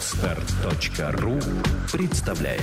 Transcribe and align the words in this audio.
Отстар.ру 0.00 1.38
представляет 1.92 2.62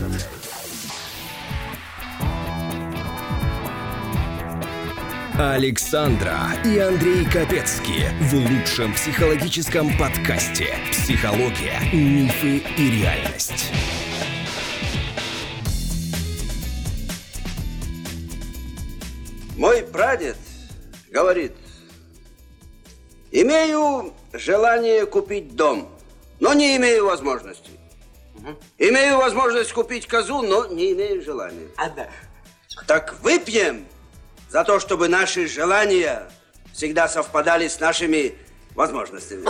Александра 5.37 6.35
и 6.65 6.79
Андрей 6.79 7.25
Капецки 7.25 8.09
в 8.21 8.33
лучшем 8.33 8.91
психологическом 8.95 9.95
подкасте 9.99 10.79
«Психология, 10.91 11.79
мифы 11.93 12.63
и 12.75 13.01
реальность». 13.01 13.71
Мой 19.55 19.83
прадед 19.83 20.37
говорит, 21.11 21.51
имею 23.31 24.11
желание 24.33 25.05
купить 25.05 25.55
дом, 25.55 25.87
но 26.39 26.53
не 26.53 26.75
имею 26.77 27.05
возможности. 27.05 27.71
Имею 28.77 29.17
возможность 29.17 29.73
купить 29.73 30.07
козу, 30.07 30.41
но 30.41 30.67
не 30.67 30.93
имею 30.93 31.21
желания. 31.23 31.67
А 31.75 31.89
да. 31.89 32.07
Так 32.85 33.15
выпьем 33.21 33.85
за 34.49 34.63
то, 34.63 34.79
чтобы 34.79 35.07
наши 35.07 35.47
желания 35.47 36.29
всегда 36.71 37.07
совпадали 37.07 37.67
с 37.67 37.79
нашими 37.79 38.35
возможностями. 38.75 39.45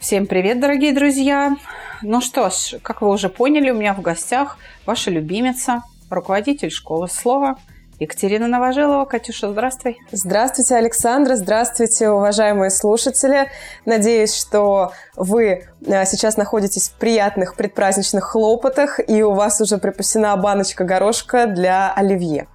Всем 0.00 0.26
привет, 0.26 0.60
дорогие 0.60 0.92
друзья! 0.92 1.56
Ну 2.02 2.20
что 2.20 2.50
ж, 2.50 2.78
как 2.82 3.02
вы 3.02 3.08
уже 3.08 3.28
поняли, 3.28 3.70
у 3.70 3.74
меня 3.74 3.94
в 3.94 4.00
гостях 4.00 4.58
ваша 4.84 5.10
любимица, 5.10 5.82
руководитель 6.10 6.70
школы 6.70 7.08
слова 7.08 7.58
Екатерина 7.98 8.46
Новожилова. 8.46 9.06
Катюша, 9.06 9.50
здравствуй. 9.50 9.98
Здравствуйте, 10.12 10.74
Александра. 10.74 11.36
Здравствуйте, 11.36 12.10
уважаемые 12.10 12.70
слушатели. 12.70 13.48
Надеюсь, 13.86 14.34
что 14.34 14.92
вы 15.16 15.64
а, 15.86 16.04
сейчас 16.04 16.36
находитесь 16.36 16.90
в 16.90 16.92
приятных 16.94 17.54
предпраздничных 17.56 18.24
хлопотах, 18.24 19.00
и 19.08 19.22
у 19.22 19.32
вас 19.32 19.60
уже 19.62 19.78
припасена 19.78 20.36
баночка 20.36 20.84
горошка 20.84 21.46
для 21.46 21.90
оливье. 21.92 22.48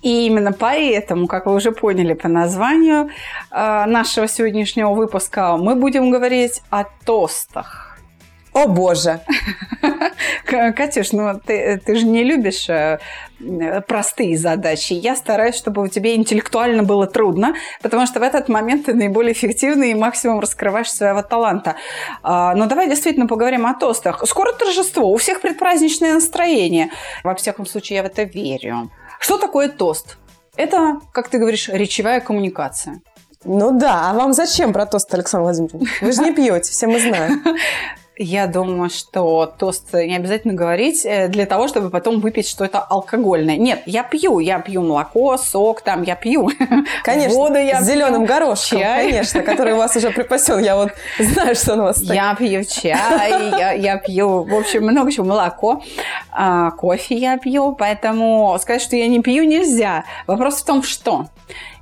И 0.00 0.26
именно 0.26 0.52
поэтому, 0.52 1.26
как 1.26 1.44
вы 1.44 1.54
уже 1.54 1.72
поняли 1.72 2.14
по 2.14 2.28
названию 2.28 3.10
а, 3.50 3.84
нашего 3.86 4.26
сегодняшнего 4.26 4.94
выпуска, 4.94 5.58
мы 5.58 5.74
будем 5.74 6.10
говорить 6.10 6.62
о 6.70 6.84
тостах. 7.04 7.95
О 8.56 8.66
боже! 8.68 9.20
Катюш, 10.46 11.12
ну 11.12 11.38
ты, 11.38 11.78
ты 11.84 11.94
же 11.94 12.06
не 12.06 12.24
любишь 12.24 12.70
э, 12.70 12.98
простые 13.86 14.38
задачи. 14.38 14.94
Я 14.94 15.14
стараюсь, 15.14 15.56
чтобы 15.56 15.82
у 15.82 15.88
тебя 15.88 16.14
интеллектуально 16.14 16.82
было 16.82 17.06
трудно, 17.06 17.54
потому 17.82 18.06
что 18.06 18.18
в 18.18 18.22
этот 18.22 18.48
момент 18.48 18.86
ты 18.86 18.94
наиболее 18.94 19.34
эффективный 19.34 19.90
и 19.90 19.94
максимум 19.94 20.40
раскрываешь 20.40 20.90
своего 20.90 21.20
таланта. 21.20 21.76
А, 22.22 22.54
но 22.54 22.64
давай 22.64 22.88
действительно 22.88 23.26
поговорим 23.26 23.66
о 23.66 23.74
тостах. 23.74 24.26
Скоро 24.26 24.54
торжество, 24.54 25.12
у 25.12 25.18
всех 25.18 25.42
предпраздничное 25.42 26.14
настроение. 26.14 26.88
Во 27.24 27.34
всяком 27.34 27.66
случае, 27.66 27.96
я 27.98 28.02
в 28.04 28.06
это 28.06 28.22
верю. 28.22 28.90
Что 29.20 29.36
такое 29.36 29.68
тост? 29.68 30.16
Это, 30.56 31.00
как 31.12 31.28
ты 31.28 31.36
говоришь, 31.36 31.68
речевая 31.68 32.20
коммуникация. 32.20 33.02
Ну 33.44 33.78
да, 33.78 34.10
а 34.10 34.14
вам 34.14 34.32
зачем 34.32 34.72
про 34.72 34.86
тост, 34.86 35.12
Александр 35.12 35.42
Владимирович? 35.42 36.00
Вы 36.00 36.12
же 36.12 36.22
не 36.22 36.32
пьете, 36.34 36.72
все 36.72 36.86
мы 36.86 36.98
знаем. 36.98 37.44
Я 38.18 38.46
думаю, 38.46 38.88
что 38.88 39.52
тост 39.58 39.92
не 39.92 40.16
обязательно 40.16 40.54
говорить 40.54 41.04
э, 41.04 41.28
для 41.28 41.44
того, 41.44 41.68
чтобы 41.68 41.90
потом 41.90 42.20
выпить 42.20 42.48
что-то 42.48 42.78
алкогольное. 42.78 43.58
Нет, 43.58 43.82
я 43.84 44.02
пью, 44.04 44.38
я 44.38 44.58
пью 44.58 44.82
молоко, 44.82 45.36
сок, 45.36 45.82
там 45.82 46.02
я 46.02 46.14
пью. 46.14 46.50
Конечно, 47.04 47.36
воду 47.36 47.58
я 47.58 47.82
с 47.82 47.86
зеленым 47.86 48.24
горошком, 48.24 48.78
чай. 48.78 49.10
конечно, 49.10 49.42
который 49.42 49.74
у 49.74 49.76
вас 49.76 49.94
уже 49.96 50.10
припасен. 50.10 50.60
Я 50.60 50.76
вот 50.76 50.92
знаю, 51.18 51.54
что 51.54 51.74
он 51.74 51.80
у 51.80 51.82
вас 51.84 52.00
Я 52.00 52.34
пью 52.34 52.64
чай, 52.64 53.50
я, 53.50 53.72
я 53.72 53.98
пью, 53.98 54.44
в 54.44 54.54
общем, 54.54 54.84
много 54.84 55.12
чего, 55.12 55.26
молоко, 55.26 55.82
а, 56.30 56.70
кофе 56.70 57.16
я 57.16 57.36
пью, 57.36 57.74
поэтому 57.74 58.56
сказать, 58.60 58.80
что 58.80 58.96
я 58.96 59.08
не 59.08 59.20
пью, 59.20 59.44
нельзя. 59.44 60.04
Вопрос 60.26 60.62
в 60.62 60.64
том, 60.64 60.82
что. 60.82 61.26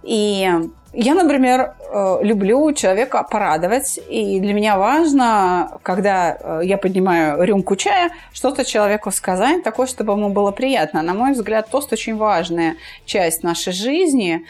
И 0.03 0.50
я, 0.97 1.15
например, 1.15 1.75
э, 1.93 2.19
люблю 2.22 2.72
человека 2.72 3.27
порадовать, 3.28 3.99
и 4.09 4.38
для 4.38 4.55
меня 4.55 4.78
важно, 4.78 5.78
когда 5.82 6.37
э, 6.38 6.60
я 6.65 6.78
поднимаю 6.78 7.43
рюмку 7.43 7.75
чая, 7.77 8.10
что-то 8.32 8.65
человеку 8.65 9.10
сказать 9.10 9.65
такое, 9.65 9.87
чтобы 9.87 10.12
ему 10.12 10.28
было 10.28 10.53
приятно. 10.53 11.03
На 11.03 11.15
мой 11.15 11.32
взгляд, 11.32 11.69
тост 11.71 11.93
очень 11.93 12.16
важная 12.16 12.77
часть 13.06 13.43
нашей 13.43 13.72
жизни. 13.72 14.44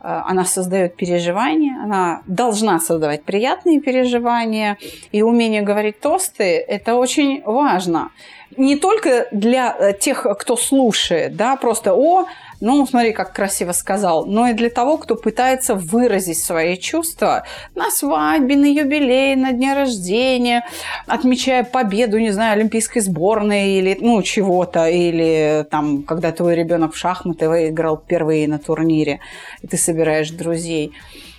Э, 0.00 0.22
она 0.26 0.44
создает 0.44 0.96
переживания, 0.96 1.80
она 1.80 2.22
должна 2.26 2.80
создавать 2.80 3.22
приятные 3.22 3.80
переживания, 3.80 4.78
и 5.12 5.22
умение 5.22 5.62
говорить 5.62 6.00
тосты– 6.00 6.58
это 6.68 6.96
очень 6.96 7.42
важно. 7.44 8.10
Не 8.56 8.76
только 8.76 9.28
для 9.30 9.92
тех, 9.92 10.26
кто 10.38 10.56
слушает, 10.56 11.36
да, 11.36 11.56
просто 11.56 11.94
«О, 11.94 12.26
ну, 12.64 12.86
смотри, 12.86 13.12
как 13.12 13.34
красиво 13.34 13.72
сказал, 13.72 14.24
но 14.24 14.48
и 14.48 14.54
для 14.54 14.70
того, 14.70 14.96
кто 14.96 15.16
пытается 15.16 15.74
выразить 15.74 16.42
свои 16.42 16.78
чувства 16.78 17.44
на 17.74 17.90
свадьбе, 17.90 18.56
на 18.56 18.64
юбилее, 18.64 19.36
на 19.36 19.52
дне 19.52 19.74
рождения, 19.74 20.64
отмечая 21.06 21.62
победу, 21.64 22.18
не 22.18 22.30
знаю, 22.30 22.54
олимпийской 22.54 23.00
сборной 23.00 23.72
или, 23.72 23.98
ну, 24.00 24.22
чего-то, 24.22 24.88
или 24.88 25.66
там, 25.70 26.04
когда 26.04 26.32
твой 26.32 26.54
ребенок 26.54 26.94
в 26.94 26.96
шахматы 26.96 27.50
выиграл 27.50 27.98
впервые 27.98 28.48
на 28.48 28.58
турнире, 28.58 29.20
и 29.60 29.66
ты 29.66 29.76
собираешь 29.76 30.30
друзей 30.30 30.92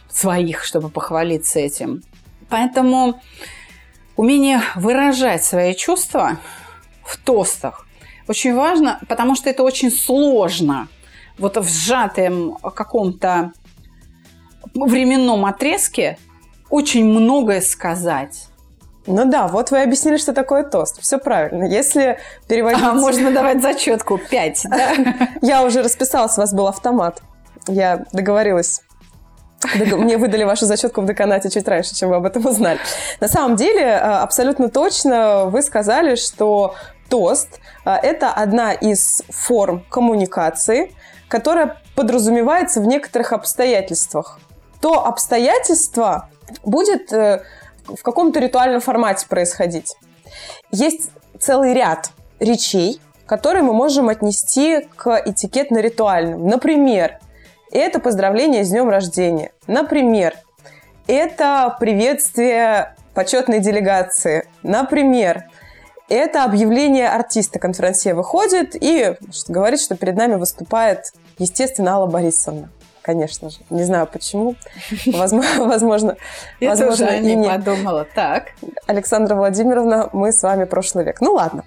своих, 0.08 0.64
чтобы 0.64 0.90
похвалиться 0.90 1.60
этим. 1.60 2.04
Поэтому 2.50 3.20
умение 4.16 4.62
выражать 4.76 5.44
свои 5.44 5.74
чувства 5.74 6.38
в 7.04 7.18
тостах 7.18 7.88
очень 8.28 8.54
важно, 8.54 9.00
потому 9.08 9.36
что 9.36 9.50
это 9.50 9.64
очень 9.64 9.90
сложно 9.90 10.88
вот 11.38 11.58
в 11.58 11.68
сжатом 11.68 12.58
каком-то 12.58 13.52
временном 14.74 15.46
отрезке 15.46 16.18
очень 16.70 17.06
многое 17.06 17.62
сказать. 17.62 18.48
Ну 19.08 19.26
да, 19.26 19.48
вот 19.48 19.70
вы 19.70 19.84
объяснили, 19.84 20.18
что 20.18 20.34
такое 20.34 20.64
тост. 20.64 21.00
Все 21.02 21.20
правильно. 21.20 21.64
Если 21.66 22.18
переводить... 22.48 22.82
А 22.84 22.94
можно 22.94 23.32
давать 23.32 23.62
зачетку 23.62 24.18
5, 24.18 24.62
да? 24.66 24.94
Я 25.42 25.64
уже 25.64 25.84
расписалась, 25.84 26.38
у 26.38 26.42
вас 26.42 26.54
был 26.54 26.68
автомат. 26.68 27.22
Я 27.68 28.06
договорилась 28.14 28.82
мне 29.74 30.18
выдали 30.18 30.44
вашу 30.44 30.66
зачетку 30.66 31.02
в 31.02 31.06
деканате 31.06 31.50
чуть 31.50 31.68
раньше, 31.68 31.96
чем 31.96 32.10
вы 32.10 32.16
об 32.18 32.26
этом 32.26 32.46
узнали. 32.46 32.80
На 33.20 33.28
самом 33.28 33.56
деле, 33.56 33.82
э, 33.82 33.98
абсолютно 33.98 34.70
точно 34.70 35.46
вы 35.46 35.62
сказали, 35.62 36.16
что 36.16 36.76
тост 37.10 37.60
э,– 37.86 37.92
это 38.04 38.32
одна 38.32 38.74
из 38.74 39.24
форм 39.30 39.84
коммуникации, 39.90 40.92
которая 41.28 41.82
подразумевается 41.96 42.82
в 42.82 42.86
некоторых 42.86 43.34
обстоятельствах. 43.34 44.40
То 44.82 45.06
обстоятельство 45.06 46.30
будет 46.64 47.12
э, 47.12 47.44
в 47.88 48.02
каком-то 48.04 48.40
ритуальном 48.40 48.82
формате 48.82 49.26
происходить. 49.28 49.96
Есть 50.72 51.10
целый 51.40 51.74
ряд 51.74 52.12
речей, 52.40 53.02
которые 53.26 53.64
мы 53.64 53.74
можем 53.74 54.10
отнести 54.10 54.88
к 54.96 55.24
этикетно-ритуальным. 55.26 56.48
Например, 56.48 57.20
это 57.72 58.00
поздравление 58.00 58.64
с 58.64 58.70
днем 58.70 58.90
рождения. 58.90 59.52
Например, 59.68 60.36
это 61.08 61.76
приветствие 61.80 62.96
почетной 63.14 63.60
делегации. 63.60 64.48
Например, 64.64 65.46
это 66.10 66.44
объявление 66.44 67.10
артиста. 67.10 67.60
Конферансье 67.60 68.14
выходит 68.14 68.76
и 68.76 69.16
значит, 69.20 69.50
говорит, 69.50 69.82
что 69.82 69.96
перед 69.96 70.16
нами 70.16 70.36
выступает, 70.36 71.14
естественно, 71.38 71.94
Алла 71.94 72.08
Борисовна. 72.08 72.70
Конечно 73.02 73.52
же. 73.52 73.58
Не 73.70 73.84
знаю 73.84 74.08
почему. 74.12 74.56
Возможно, 75.06 75.66
возможно, 75.66 76.18
Я 76.60 76.70
возможно 76.72 77.06
тоже 77.06 77.20
не 77.20 77.48
подумала. 77.48 78.08
Так. 78.16 78.54
Александра 78.88 79.36
Владимировна, 79.36 80.10
мы 80.12 80.32
с 80.32 80.42
вами 80.42 80.66
прошлый 80.66 81.06
век. 81.06 81.22
Ну 81.22 81.34
ладно. 81.34 81.66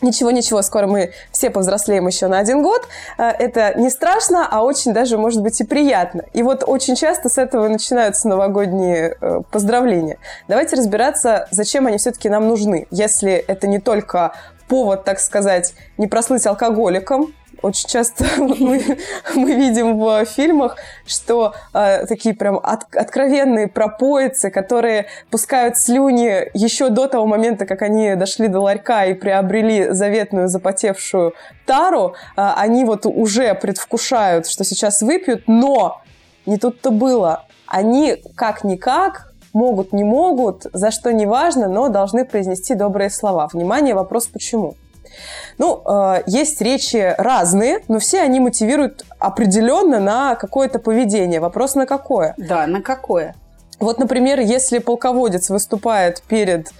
Ничего, 0.00 0.30
ничего, 0.30 0.62
скоро 0.62 0.86
мы 0.86 1.12
все 1.32 1.50
повзрослеем 1.50 2.06
еще 2.06 2.28
на 2.28 2.38
один 2.38 2.62
год. 2.62 2.86
Э, 3.18 3.30
это 3.30 3.74
не 3.78 3.90
страшно, 3.90 4.46
а 4.48 4.62
очень 4.62 4.92
даже, 4.92 5.18
может 5.18 5.42
быть, 5.42 5.60
и 5.60 5.64
приятно. 5.64 6.22
И 6.32 6.42
вот 6.42 6.62
очень 6.66 6.94
часто 6.94 7.28
с 7.28 7.38
этого 7.38 7.68
начинаются 7.68 8.28
новогодние 8.28 9.16
э, 9.20 9.40
поздравления. 9.50 10.18
Давайте 10.46 10.76
разбираться, 10.76 11.48
зачем 11.50 11.86
они 11.86 11.98
все-таки 11.98 12.28
нам 12.28 12.46
нужны. 12.46 12.86
Если 12.90 13.32
это 13.32 13.66
не 13.66 13.80
только 13.80 14.32
повод, 14.68 15.04
так 15.04 15.18
сказать, 15.18 15.74
не 15.96 16.06
прослыть 16.06 16.46
алкоголиком, 16.46 17.34
очень 17.62 17.88
часто 17.88 18.24
мы, 18.38 18.98
мы 19.34 19.54
видим 19.54 19.98
в 19.98 20.24
фильмах, 20.24 20.76
что 21.06 21.54
э, 21.74 22.06
такие 22.06 22.34
прям 22.34 22.58
от, 22.62 22.94
откровенные 22.94 23.68
пропоицы, 23.68 24.50
которые 24.50 25.06
пускают 25.30 25.76
слюни 25.76 26.48
еще 26.54 26.88
до 26.88 27.08
того 27.08 27.26
момента, 27.26 27.66
как 27.66 27.82
они 27.82 28.14
дошли 28.14 28.48
до 28.48 28.60
ларька 28.60 29.06
и 29.06 29.14
приобрели 29.14 29.90
заветную 29.90 30.48
запотевшую 30.48 31.34
тару, 31.66 32.14
э, 32.36 32.52
они 32.56 32.84
вот 32.84 33.06
уже 33.06 33.54
предвкушают, 33.54 34.46
что 34.46 34.64
сейчас 34.64 35.02
выпьют, 35.02 35.44
но 35.46 36.00
не 36.46 36.58
тут-то 36.58 36.90
было. 36.90 37.44
Они 37.66 38.16
как-никак 38.36 39.32
могут, 39.52 39.92
не 39.92 40.04
могут, 40.04 40.66
за 40.72 40.90
что 40.90 41.12
не 41.12 41.26
важно, 41.26 41.68
но 41.68 41.88
должны 41.88 42.24
произнести 42.24 42.74
добрые 42.74 43.10
слова. 43.10 43.48
Внимание, 43.52 43.94
вопрос 43.94 44.26
почему. 44.26 44.76
Ну, 45.58 45.82
э, 45.84 46.22
есть 46.26 46.60
речи 46.60 47.14
разные, 47.18 47.80
но 47.88 47.98
все 47.98 48.20
они 48.20 48.40
мотивируют 48.40 49.04
определенно 49.18 50.00
на 50.00 50.34
какое-то 50.34 50.78
поведение. 50.78 51.40
Вопрос 51.40 51.74
на 51.74 51.86
какое? 51.86 52.34
Да, 52.36 52.66
на 52.66 52.82
какое? 52.82 53.34
Вот, 53.80 53.98
например, 53.98 54.40
если 54.40 54.78
полководец 54.78 55.50
выступает 55.50 56.22
перед 56.22 56.72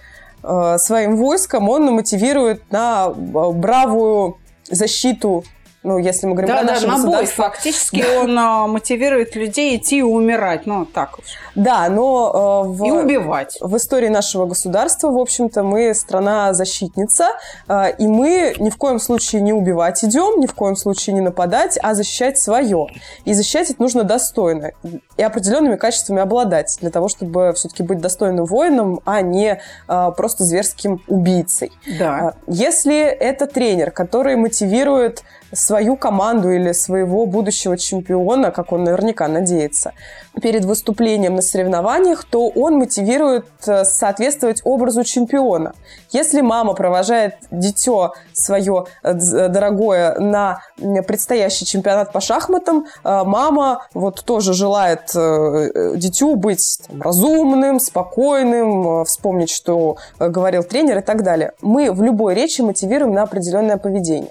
э, 0.42 0.76
своим 0.78 1.16
войском, 1.16 1.68
он 1.68 1.86
мотивирует 1.92 2.70
на 2.72 3.08
э, 3.08 3.12
бравую 3.12 4.38
защиту 4.70 5.44
ну, 5.84 5.98
если 5.98 6.26
мы 6.26 6.34
говорим 6.34 6.48
да, 6.48 6.58
про 6.58 6.66
да, 6.66 6.74
наше 6.74 6.86
на 6.86 7.06
бой. 7.06 7.26
Фактически 7.26 8.04
он 8.20 8.36
а, 8.38 8.66
мотивирует 8.66 9.36
людей 9.36 9.76
идти 9.76 9.98
и 9.98 10.02
умирать. 10.02 10.66
Ну, 10.66 10.84
так. 10.84 11.18
Да, 11.54 11.88
но 11.88 12.64
э, 12.64 12.68
в, 12.68 12.84
И 12.84 12.90
убивать. 12.90 13.58
в 13.60 13.76
истории 13.76 14.08
нашего 14.08 14.46
государства, 14.46 15.10
в 15.10 15.18
общем-то, 15.18 15.62
мы 15.62 15.94
страна-защитница, 15.94 17.30
э, 17.68 17.96
и 17.98 18.06
мы 18.06 18.54
ни 18.58 18.70
в 18.70 18.76
коем 18.76 18.98
случае 18.98 19.42
не 19.42 19.52
убивать 19.52 20.04
идем, 20.04 20.40
ни 20.40 20.46
в 20.46 20.54
коем 20.54 20.76
случае 20.76 21.14
не 21.14 21.20
нападать, 21.20 21.78
а 21.82 21.94
защищать 21.94 22.38
свое. 22.38 22.86
И 23.24 23.32
защищать 23.32 23.70
это 23.70 23.80
нужно 23.82 24.04
достойно 24.04 24.72
и 25.16 25.22
определенными 25.22 25.76
качествами 25.76 26.20
обладать 26.20 26.76
для 26.80 26.90
того, 26.90 27.08
чтобы 27.08 27.52
все-таки 27.54 27.82
быть 27.82 27.98
достойным 27.98 28.44
воином, 28.44 29.00
а 29.04 29.20
не 29.20 29.60
э, 29.88 30.12
просто 30.16 30.44
зверским 30.44 31.02
убийцей. 31.08 31.72
Да. 31.98 32.14
А, 32.18 32.34
Если 32.46 33.00
это 33.00 33.46
тренер, 33.46 33.90
который 33.90 34.36
мотивирует 34.36 35.22
свою 35.52 35.96
команду 35.96 36.50
или 36.50 36.72
своего 36.72 37.26
будущего 37.26 37.76
чемпиона, 37.76 38.50
как 38.50 38.72
он 38.72 38.84
наверняка 38.84 39.28
надеется, 39.28 39.92
перед 40.40 40.64
выступлением 40.64 41.34
на 41.34 41.42
соревнованиях, 41.42 42.24
то 42.24 42.48
он 42.48 42.74
мотивирует 42.78 43.46
э, 43.66 43.84
соответствовать 43.84 44.60
образу 44.64 45.02
чемпиона. 45.04 45.74
Если 46.10 46.42
мама 46.42 46.74
провожает 46.74 47.34
дитё 47.50 48.12
свое 48.32 48.84
э, 49.02 49.14
д- 49.14 49.48
дорогое 49.48 50.18
на 50.18 50.60
предстоящий 51.06 51.66
чемпионат 51.66 52.12
по 52.12 52.20
шахматам, 52.20 52.86
э, 53.02 53.22
мама 53.24 53.86
вот 53.94 54.22
тоже 54.24 54.52
желает 54.52 55.10
э, 55.14 55.18
э, 55.18 55.96
дитю 55.96 56.36
быть 56.36 56.80
там, 56.86 57.02
разумным, 57.02 57.80
спокойным, 57.80 59.00
э, 59.00 59.04
вспомнить, 59.04 59.50
что 59.50 59.96
э, 60.20 60.28
говорил 60.28 60.62
тренер 60.62 60.98
и 60.98 61.02
так 61.02 61.22
далее. 61.24 61.52
Мы 61.62 61.90
в 61.90 62.02
любой 62.02 62.34
речи 62.34 62.60
мотивируем 62.60 63.12
на 63.12 63.22
определенное 63.22 63.76
поведение. 63.76 64.30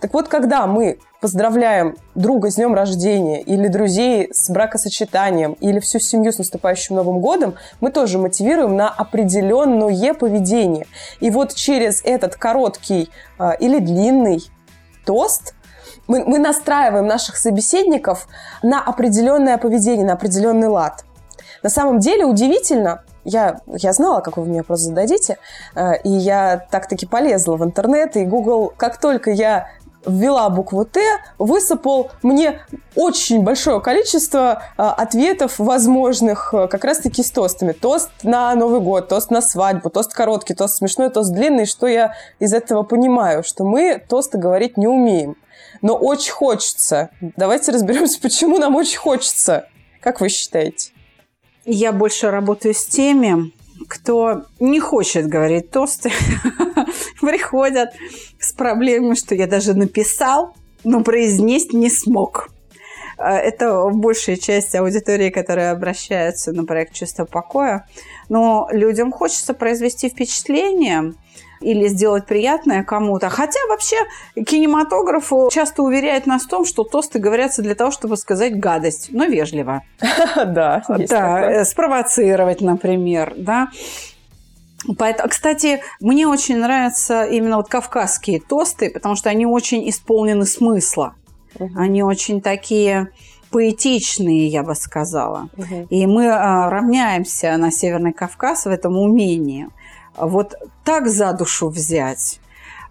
Так 0.00 0.14
вот, 0.14 0.28
когда 0.28 0.66
мы 0.66 0.98
поздравляем 1.20 1.96
друга 2.14 2.50
с 2.50 2.54
днем 2.54 2.74
рождения 2.74 3.42
или 3.42 3.66
друзей 3.66 4.28
с 4.32 4.48
бракосочетанием 4.48 5.54
или 5.54 5.80
всю 5.80 5.98
семью 5.98 6.32
с 6.32 6.38
наступающим 6.38 6.94
Новым 6.94 7.20
годом, 7.20 7.56
мы 7.80 7.90
тоже 7.90 8.18
мотивируем 8.18 8.76
на 8.76 8.88
определенное 8.88 10.14
поведение. 10.14 10.86
И 11.18 11.30
вот 11.30 11.54
через 11.54 12.04
этот 12.04 12.36
короткий 12.36 13.10
а, 13.38 13.52
или 13.52 13.80
длинный 13.80 14.42
тост 15.04 15.54
мы, 16.06 16.24
мы 16.24 16.38
настраиваем 16.38 17.06
наших 17.06 17.36
собеседников 17.36 18.28
на 18.62 18.80
определенное 18.80 19.58
поведение, 19.58 20.06
на 20.06 20.12
определенный 20.12 20.68
лад. 20.68 21.04
На 21.62 21.70
самом 21.70 21.98
деле 21.98 22.24
удивительно, 22.24 23.02
я, 23.24 23.60
я 23.66 23.92
знала, 23.92 24.20
как 24.20 24.36
вы 24.36 24.44
мне 24.44 24.60
вопрос 24.60 24.80
зададите, 24.80 25.38
э, 25.74 26.00
и 26.02 26.08
я 26.08 26.66
так-таки 26.70 27.04
полезла 27.04 27.56
в 27.56 27.64
интернет, 27.64 28.16
и 28.16 28.24
Google, 28.24 28.72
как 28.76 28.98
только 28.98 29.30
я 29.30 29.68
ввела 30.08 30.48
букву 30.50 30.84
Т, 30.84 31.00
высыпал 31.38 32.10
мне 32.22 32.60
очень 32.94 33.42
большое 33.42 33.80
количество 33.80 34.62
э, 34.76 34.82
ответов 34.82 35.58
возможных 35.58 36.52
э, 36.52 36.68
как 36.68 36.84
раз-таки 36.84 37.22
с 37.22 37.30
тостами. 37.30 37.72
Тост 37.72 38.10
на 38.22 38.54
Новый 38.54 38.80
год, 38.80 39.08
тост 39.08 39.30
на 39.30 39.40
свадьбу, 39.40 39.90
тост 39.90 40.12
короткий, 40.12 40.54
тост 40.54 40.76
смешной, 40.76 41.10
тост 41.10 41.32
длинный. 41.32 41.66
Что 41.66 41.86
я 41.86 42.14
из 42.38 42.52
этого 42.52 42.82
понимаю? 42.82 43.44
Что 43.44 43.64
мы 43.64 44.02
тосты 44.08 44.38
говорить 44.38 44.76
не 44.76 44.88
умеем. 44.88 45.36
Но 45.82 45.94
очень 45.94 46.32
хочется. 46.32 47.10
Давайте 47.20 47.72
разберемся, 47.72 48.20
почему 48.22 48.58
нам 48.58 48.74
очень 48.74 48.98
хочется. 48.98 49.68
Как 50.00 50.20
вы 50.20 50.28
считаете? 50.28 50.92
Я 51.64 51.92
больше 51.92 52.30
работаю 52.30 52.74
с 52.74 52.86
теми, 52.86 53.52
кто 53.86 54.44
не 54.60 54.80
хочет 54.80 55.28
говорить 55.28 55.70
тосты, 55.70 56.10
приходят 57.20 57.90
с 58.40 58.52
проблемой, 58.52 59.16
что 59.16 59.34
я 59.34 59.46
даже 59.46 59.74
написал, 59.74 60.54
но 60.84 61.02
произнести 61.02 61.76
не 61.76 61.90
смог. 61.90 62.50
Э, 63.18 63.36
Это 63.36 63.88
большая 63.90 64.36
часть 64.36 64.74
аудитории, 64.74 65.30
которая 65.30 65.72
обращается 65.72 66.52
на 66.52 66.64
проект 66.64 66.94
«Чувство 66.94 67.24
покоя». 67.24 67.86
Но 68.28 68.68
людям 68.72 69.12
хочется 69.12 69.54
произвести 69.54 70.08
впечатление 70.08 71.14
или 71.60 71.88
сделать 71.88 72.26
приятное 72.26 72.84
кому-то. 72.84 73.28
Хотя 73.28 73.60
вообще 73.68 73.96
кинематограф 74.34 75.32
часто 75.50 75.82
уверяет 75.82 76.26
нас 76.26 76.44
в 76.44 76.48
том, 76.48 76.64
что 76.64 76.84
тосты 76.84 77.18
говорятся 77.18 77.62
для 77.62 77.74
того, 77.74 77.90
чтобы 77.90 78.16
сказать 78.16 78.58
гадость, 78.58 79.08
но 79.10 79.24
вежливо. 79.24 79.82
Да, 80.36 80.82
Да, 80.88 81.50
э, 81.50 81.64
спровоцировать, 81.64 82.60
например, 82.60 83.34
да. 83.36 83.68
Поэтому, 84.96 85.28
кстати, 85.28 85.80
мне 86.00 86.26
очень 86.26 86.58
нравятся 86.58 87.24
именно 87.24 87.56
вот 87.56 87.68
кавказские 87.68 88.40
тосты, 88.40 88.90
потому 88.90 89.16
что 89.16 89.28
они 89.28 89.46
очень 89.46 89.88
исполнены 89.88 90.46
смысла. 90.46 91.14
Они 91.74 92.02
очень 92.02 92.40
такие 92.40 93.08
поэтичные, 93.50 94.46
я 94.46 94.62
бы 94.62 94.74
сказала. 94.74 95.48
Мгм. 95.56 95.86
И 95.90 96.06
мы 96.06 96.28
а, 96.28 96.70
равняемся 96.70 97.56
на 97.56 97.70
Северный 97.70 98.12
Кавказ 98.12 98.66
в 98.66 98.68
этом 98.68 98.98
умении. 98.98 99.68
Вот 100.20 100.54
так 100.84 101.08
за 101.08 101.32
душу 101.32 101.68
взять, 101.68 102.40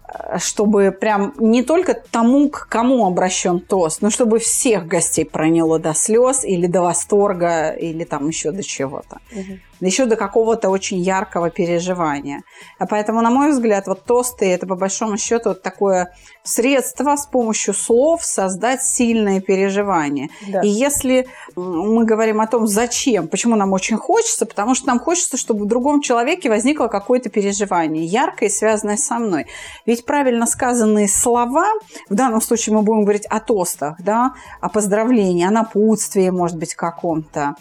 э, 0.08 0.38
чтобы 0.38 0.90
прям 0.92 1.34
не 1.38 1.62
только 1.62 1.94
тому, 1.94 2.48
к 2.48 2.68
кому 2.68 3.06
обращен 3.06 3.60
тост, 3.60 4.02
но 4.02 4.10
чтобы 4.10 4.38
всех 4.38 4.86
гостей 4.86 5.24
проняло 5.24 5.78
до 5.78 5.94
слез 5.94 6.44
или 6.44 6.66
до 6.66 6.82
восторга, 6.82 7.70
или 7.70 8.04
там 8.04 8.28
еще 8.28 8.52
до 8.52 8.62
чего-то. 8.62 9.18
Мгм. 9.32 9.60
Еще 9.80 10.06
до 10.06 10.16
какого-то 10.16 10.70
очень 10.70 10.98
яркого 10.98 11.50
переживания. 11.50 12.42
А 12.78 12.86
поэтому, 12.86 13.20
на 13.22 13.30
мой 13.30 13.50
взгляд, 13.50 13.86
вот 13.86 14.04
тосты– 14.04 14.46
это 14.52 14.66
по 14.66 14.74
большому 14.74 15.16
счету 15.16 15.50
вот 15.50 15.62
такое 15.62 16.12
средство 16.42 17.16
с 17.16 17.26
помощью 17.26 17.74
слов 17.74 18.24
создать 18.24 18.82
сильное 18.82 19.40
переживание. 19.40 20.30
Да. 20.48 20.62
И 20.62 20.68
если 20.68 21.28
мы 21.56 22.04
говорим 22.04 22.40
о 22.40 22.46
том, 22.46 22.66
зачем, 22.66 23.28
почему 23.28 23.56
нам 23.56 23.72
очень 23.72 23.96
хочется, 23.96 24.46
потому 24.46 24.74
что 24.74 24.86
нам 24.86 24.98
хочется, 24.98 25.36
чтобы 25.36 25.64
в 25.64 25.68
другом 25.68 26.00
человеке 26.00 26.48
возникло 26.48 26.88
какое-то 26.88 27.28
переживание, 27.28 28.04
яркое, 28.04 28.48
связанное 28.48 28.96
со 28.96 29.18
мной. 29.18 29.46
Ведь 29.86 30.04
правильно 30.04 30.46
сказанные 30.46 31.08
слова, 31.08 31.66
в 32.08 32.14
данном 32.14 32.40
случае 32.40 32.74
мы 32.74 32.82
будем 32.82 33.02
говорить 33.02 33.26
о 33.26 33.40
тостах, 33.40 33.96
да, 34.00 34.34
о 34.60 34.68
поздравлении, 34.68 35.46
о 35.46 35.50
напутствии, 35.50 36.30
может 36.30 36.56
быть, 36.56 36.74
каком-то, 36.74 37.54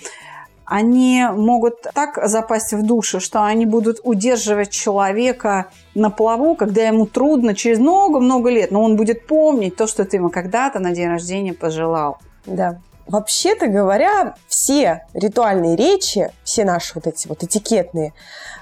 они 0.67 1.25
могут 1.31 1.81
так 1.93 2.19
запасть 2.27 2.73
в 2.73 2.85
душу, 2.85 3.21
что 3.21 3.43
они 3.43 3.65
будут 3.65 4.01
удерживать 4.03 4.69
человека 4.69 5.67
на 5.95 6.09
плаву, 6.09 6.55
когда 6.55 6.83
ему 6.83 7.05
трудно 7.05 7.55
через 7.55 7.79
много-много 7.79 8.49
лет, 8.49 8.69
но 8.69 8.83
он 8.83 8.97
будет 8.97 9.27
помнить 9.27 9.77
то, 9.77 9.87
что 9.87 10.03
ты 10.03 10.17
ему 10.17 10.29
когда-то 10.29 10.79
на 10.79 10.91
день 10.91 11.07
рождения 11.07 11.53
пожелал. 11.53 12.17
Да. 12.45 12.81
Вообще-то 13.07 13.67
говоря, 13.67 14.35
все 14.49 15.05
ритуальные 15.13 15.77
речи, 15.77 16.31
все 16.43 16.65
наши 16.65 16.91
вот 16.95 17.07
эти 17.07 17.29
вот 17.29 17.43
этикетные 17.43 18.13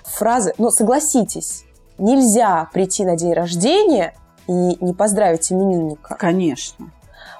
фразы, 0.04 0.54
но 0.60 0.70
согласитесь, 0.70 1.66
нельзя 1.98 2.70
прийти 2.72 3.04
на 3.04 3.16
день 3.16 3.34
рождения 3.34 4.14
и 4.48 4.52
не 4.52 4.94
поздравить 4.94 5.52
именинника. 5.52 6.16
Конечно. 6.20 6.92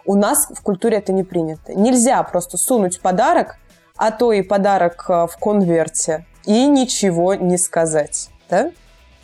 У 0.08 0.16
нас 0.16 0.48
в 0.50 0.62
культуре 0.64 0.98
это 0.98 1.14
не 1.14 1.24
принято. 1.24 1.76
Нельзя 1.76 2.24
просто 2.24 2.58
сунуть 2.58 3.00
подарок, 3.00 3.58
а 3.98 4.12
то 4.12 4.32
и 4.34 4.42
подарок 4.42 5.06
э, 5.08 5.28
в 5.28 5.38
конверте, 5.40 6.26
и 6.46 6.68
ничего 6.68 7.36
не 7.36 7.58
сказать. 7.58 8.30
Да? 8.50 8.72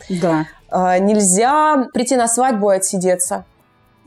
Да. 0.08 0.46
А, 0.68 0.98
Нельзя 0.98 1.88
прийти 1.92 2.16
на 2.16 2.28
свадьбу 2.28 2.72
и 2.72 2.76
отсидеться. 2.76 3.44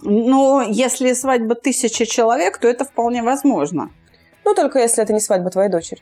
Но 0.02 0.62
если 0.62 1.14
свадьба 1.14 1.56
тысяча 1.56 2.06
человек, 2.06 2.58
то 2.58 2.68
это 2.68 2.86
вполне 2.86 3.24
возможно. 3.24 3.90
Ну, 4.44 4.54
только 4.54 4.80
если 4.80 5.04
это 5.04 5.14
не 5.14 5.20
свадьба 5.20 5.50
твоей 5.50 5.70
дочери. 5.70 6.02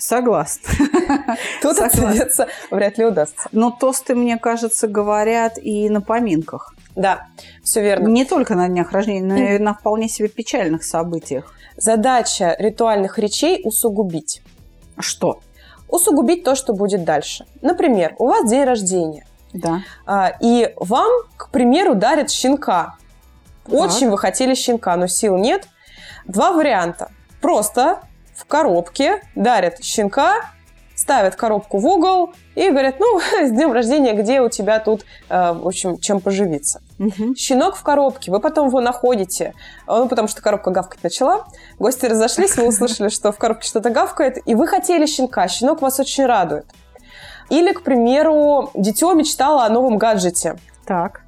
Согласна. 0.00 0.68
Тут 1.62 1.78
отсидеться 1.78 2.48
вряд 2.70 2.96
ли 2.96 3.04
удастся. 3.04 3.48
Но 3.52 3.70
тосты, 3.70 4.14
мне 4.14 4.38
кажется, 4.38 4.88
говорят 4.88 5.58
и 5.58 5.90
на 5.90 6.00
поминках. 6.00 6.74
Да, 6.96 7.26
все 7.62 7.82
верно. 7.82 8.08
Не 8.08 8.24
только 8.24 8.54
на 8.54 8.66
днях 8.68 8.92
рождения, 8.92 9.22
но 9.22 9.36
и 9.36 9.58
на 9.58 9.74
вполне 9.74 10.08
себе 10.08 10.28
печальных 10.28 10.84
событиях. 10.84 11.54
Задача 11.76 12.56
ритуальных 12.58 13.18
речей 13.18 13.60
усугубить. 13.62 14.42
Что? 14.98 15.40
Усугубить 15.88 16.44
то, 16.44 16.54
что 16.54 16.72
будет 16.72 17.04
дальше. 17.04 17.46
Например, 17.60 18.14
у 18.18 18.26
вас 18.26 18.48
день 18.48 18.64
рождения, 18.64 19.26
Да. 19.52 19.82
а, 20.06 20.32
и 20.40 20.72
вам, 20.76 21.10
к 21.36 21.50
примеру, 21.50 21.94
дарят 21.94 22.30
щенка. 22.30 22.96
Очень 23.68 24.08
вы 24.08 24.16
хотели 24.16 24.54
щенка, 24.54 24.96
но 24.96 25.06
сил 25.06 25.36
нет. 25.36 25.68
Два 26.26 26.52
варианта. 26.52 27.10
Просто 27.40 28.00
в 28.40 28.46
коробке 28.46 29.22
дарят 29.34 29.84
щенка 29.84 30.50
ставят 30.94 31.34
коробку 31.34 31.78
в 31.78 31.86
угол 31.86 32.32
и 32.54 32.68
говорят, 32.68 32.96
ну, 32.98 33.20
с 33.42 33.50
днем 33.50 33.72
рождения, 33.72 34.12
где 34.12 34.40
у 34.40 34.48
тебя 34.48 34.78
тут, 34.80 35.04
э, 35.28 35.52
в 35.52 35.66
общем, 35.66 35.98
чем 35.98 36.20
поживиться. 36.20 36.82
Мгм. 36.98 37.34
Щенок 37.36 37.76
в 37.76 37.82
коробке, 37.82 38.30
вы 38.30 38.38
потом 38.38 38.68
его 38.68 38.80
находите, 38.80 39.54
ну, 39.86 40.08
потому 40.08 40.28
что 40.28 40.42
коробка 40.42 40.70
гавкать 40.70 41.02
начала, 41.02 41.46
гости 41.78 42.04
разошлись, 42.04 42.56
вы 42.56 42.68
услышали, 42.68 43.08
что 43.08 43.32
в 43.32 43.38
коробке 43.38 43.66
что-то 43.66 43.88
гавкает, 43.88 44.38
и 44.44 44.54
вы 44.54 44.66
хотели 44.66 45.06
щенка, 45.06 45.48
щенок 45.48 45.80
вас 45.80 45.98
очень 46.00 46.26
радует. 46.26 46.66
Или, 47.48 47.72
к 47.72 47.82
примеру, 47.82 48.70
дитё 48.74 49.14
мечтало 49.14 49.64
о 49.64 49.70
новом 49.70 49.96
гаджете. 49.96 50.58
Так. 50.86 51.22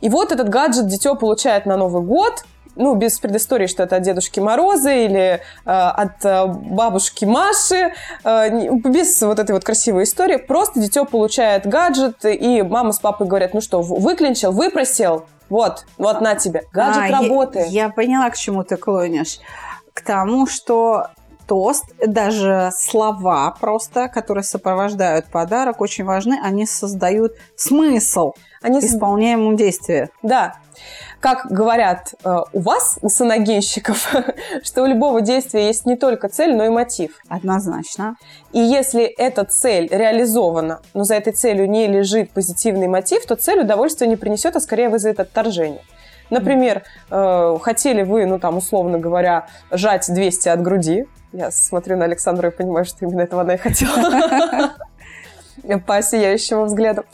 И 0.00 0.08
вот 0.08 0.32
этот 0.32 0.48
гаджет 0.48 0.86
дитё 0.86 1.16
получает 1.16 1.66
на 1.66 1.76
Новый 1.76 2.02
год, 2.02 2.44
ну, 2.76 2.94
без 2.94 3.18
предыстории, 3.18 3.66
что 3.66 3.82
это 3.82 3.96
от 3.96 4.02
Дедушки 4.02 4.40
Мороза 4.40 4.92
или 4.92 5.40
э, 5.64 5.70
от 5.70 6.24
э, 6.24 6.46
бабушки 6.46 7.24
Маши, 7.24 7.92
э, 8.24 8.70
без 8.84 9.20
вот 9.22 9.38
этой 9.38 9.52
вот 9.52 9.64
красивой 9.64 10.04
истории. 10.04 10.36
Просто 10.36 10.80
дитё 10.80 11.04
получает 11.04 11.66
гаджет, 11.66 12.24
и 12.24 12.62
мама 12.62 12.92
с 12.92 12.98
папой 12.98 13.26
говорят, 13.26 13.54
ну 13.54 13.60
что, 13.60 13.82
выклинчил, 13.82 14.52
выпросил, 14.52 15.26
вот, 15.48 15.84
вот 15.98 16.20
на 16.20 16.34
тебе. 16.34 16.62
Гаджет 16.72 17.02
А, 17.02 17.06
я- 17.08 17.20
работает. 17.20 17.68
Я, 17.68 17.88
поняла, 17.90 18.30
к 18.30 18.36
чему 18.36 18.64
ты 18.64 18.76
клонишь. 18.76 19.38
К 19.92 20.00
тому, 20.00 20.46
что 20.46 21.08
тост, 21.46 21.84
даже 22.06 22.70
слова 22.76 23.54
просто, 23.60 24.08
которые 24.08 24.44
сопровождают 24.44 25.26
подарок, 25.26 25.80
очень 25.80 26.04
важны. 26.04 26.38
Они 26.42 26.66
создают 26.66 27.32
смысл 27.56 28.32
Они 28.60 28.80
исполняемому 28.80 29.56
действию. 29.56 30.08
Да. 30.22 30.54
Как 31.20 31.46
говорят 31.50 32.14
э, 32.24 32.36
у 32.52 32.60
вас, 32.60 32.98
у 33.00 33.08
саногенщиков, 33.08 34.12
что 34.64 34.82
у 34.82 34.86
любого 34.86 35.20
действия 35.20 35.66
есть 35.66 35.86
не 35.86 35.96
только 35.96 36.28
цель, 36.28 36.56
но 36.56 36.64
и 36.64 36.68
мотив. 36.68 37.20
Однозначно. 37.28 38.16
И 38.52 38.58
если 38.58 39.04
эта 39.04 39.44
цель 39.44 39.88
реализована, 39.90 40.80
но 40.94 41.04
за 41.04 41.14
этой 41.14 41.32
целью 41.32 41.70
не 41.70 41.86
лежит 41.86 42.32
позитивный 42.32 42.88
мотив, 42.88 43.24
то 43.26 43.36
цель 43.36 43.60
удовольствия 43.60 44.08
не 44.08 44.16
принесет, 44.16 44.56
а 44.56 44.60
скорее 44.60 44.88
вызовет 44.88 45.20
отторжение. 45.20 45.82
Например, 46.30 46.82
э, 47.10 47.58
хотели 47.60 48.02
вы, 48.02 48.26
ну 48.26 48.38
там, 48.38 48.56
условно 48.58 48.98
говоря, 48.98 49.46
жать 49.70 50.06
200 50.08 50.48
от 50.48 50.62
груди. 50.62 51.06
Я 51.32 51.50
смотрю 51.50 51.96
на 51.96 52.04
Александру 52.04 52.48
и 52.48 52.50
понимаю, 52.50 52.84
что 52.84 53.04
именно 53.04 53.22
этого 53.22 53.42
она 53.42 53.54
и 53.54 53.58
хотела. 53.58 54.72
По 55.86 56.02
сияющему 56.02 56.64
взгляду. 56.64 57.04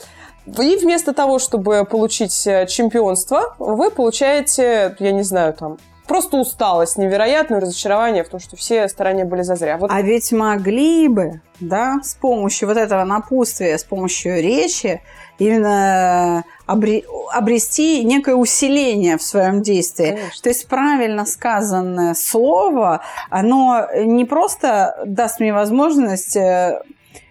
И 0.45 0.77
вместо 0.77 1.13
того, 1.13 1.39
чтобы 1.39 1.85
получить 1.85 2.47
э, 2.47 2.65
чемпионство, 2.67 3.55
вы 3.59 3.91
получаете, 3.91 4.95
я 4.99 5.11
не 5.11 5.23
знаю, 5.23 5.53
там, 5.53 5.77
просто 6.07 6.37
усталость, 6.37 6.97
невероятное 6.97 7.59
разочарование 7.59 8.23
в 8.23 8.29
том, 8.29 8.39
что 8.39 8.55
все 8.55 8.87
старания 8.87 9.25
были 9.25 9.43
зазря. 9.43 9.77
Вот 9.77 9.91
А 9.93 10.01
ведь 10.01 10.31
могли 10.31 11.07
бы, 11.07 11.41
да, 11.59 11.99
с 12.03 12.15
помощью 12.15 12.67
вот 12.67 12.77
этого 12.77 13.03
напутствия, 13.03 13.77
с 13.77 13.83
помощью 13.83 14.41
речи, 14.41 15.01
именно 15.39 16.43
обре- 16.67 17.03
обрести 17.33 18.03
некое 18.03 18.35
усиление 18.35 19.17
в 19.17 19.23
своем 19.23 19.61
действии. 19.61 20.11
Конечно. 20.11 20.41
То 20.43 20.49
есть 20.49 20.67
правильно 20.67 21.25
сказанное 21.25 22.13
слово, 22.13 23.01
оно 23.29 23.87
не 23.95 24.25
просто 24.25 25.01
даст 25.05 25.39
мне 25.39 25.53
возможность 25.53 26.35
э, 26.35 26.81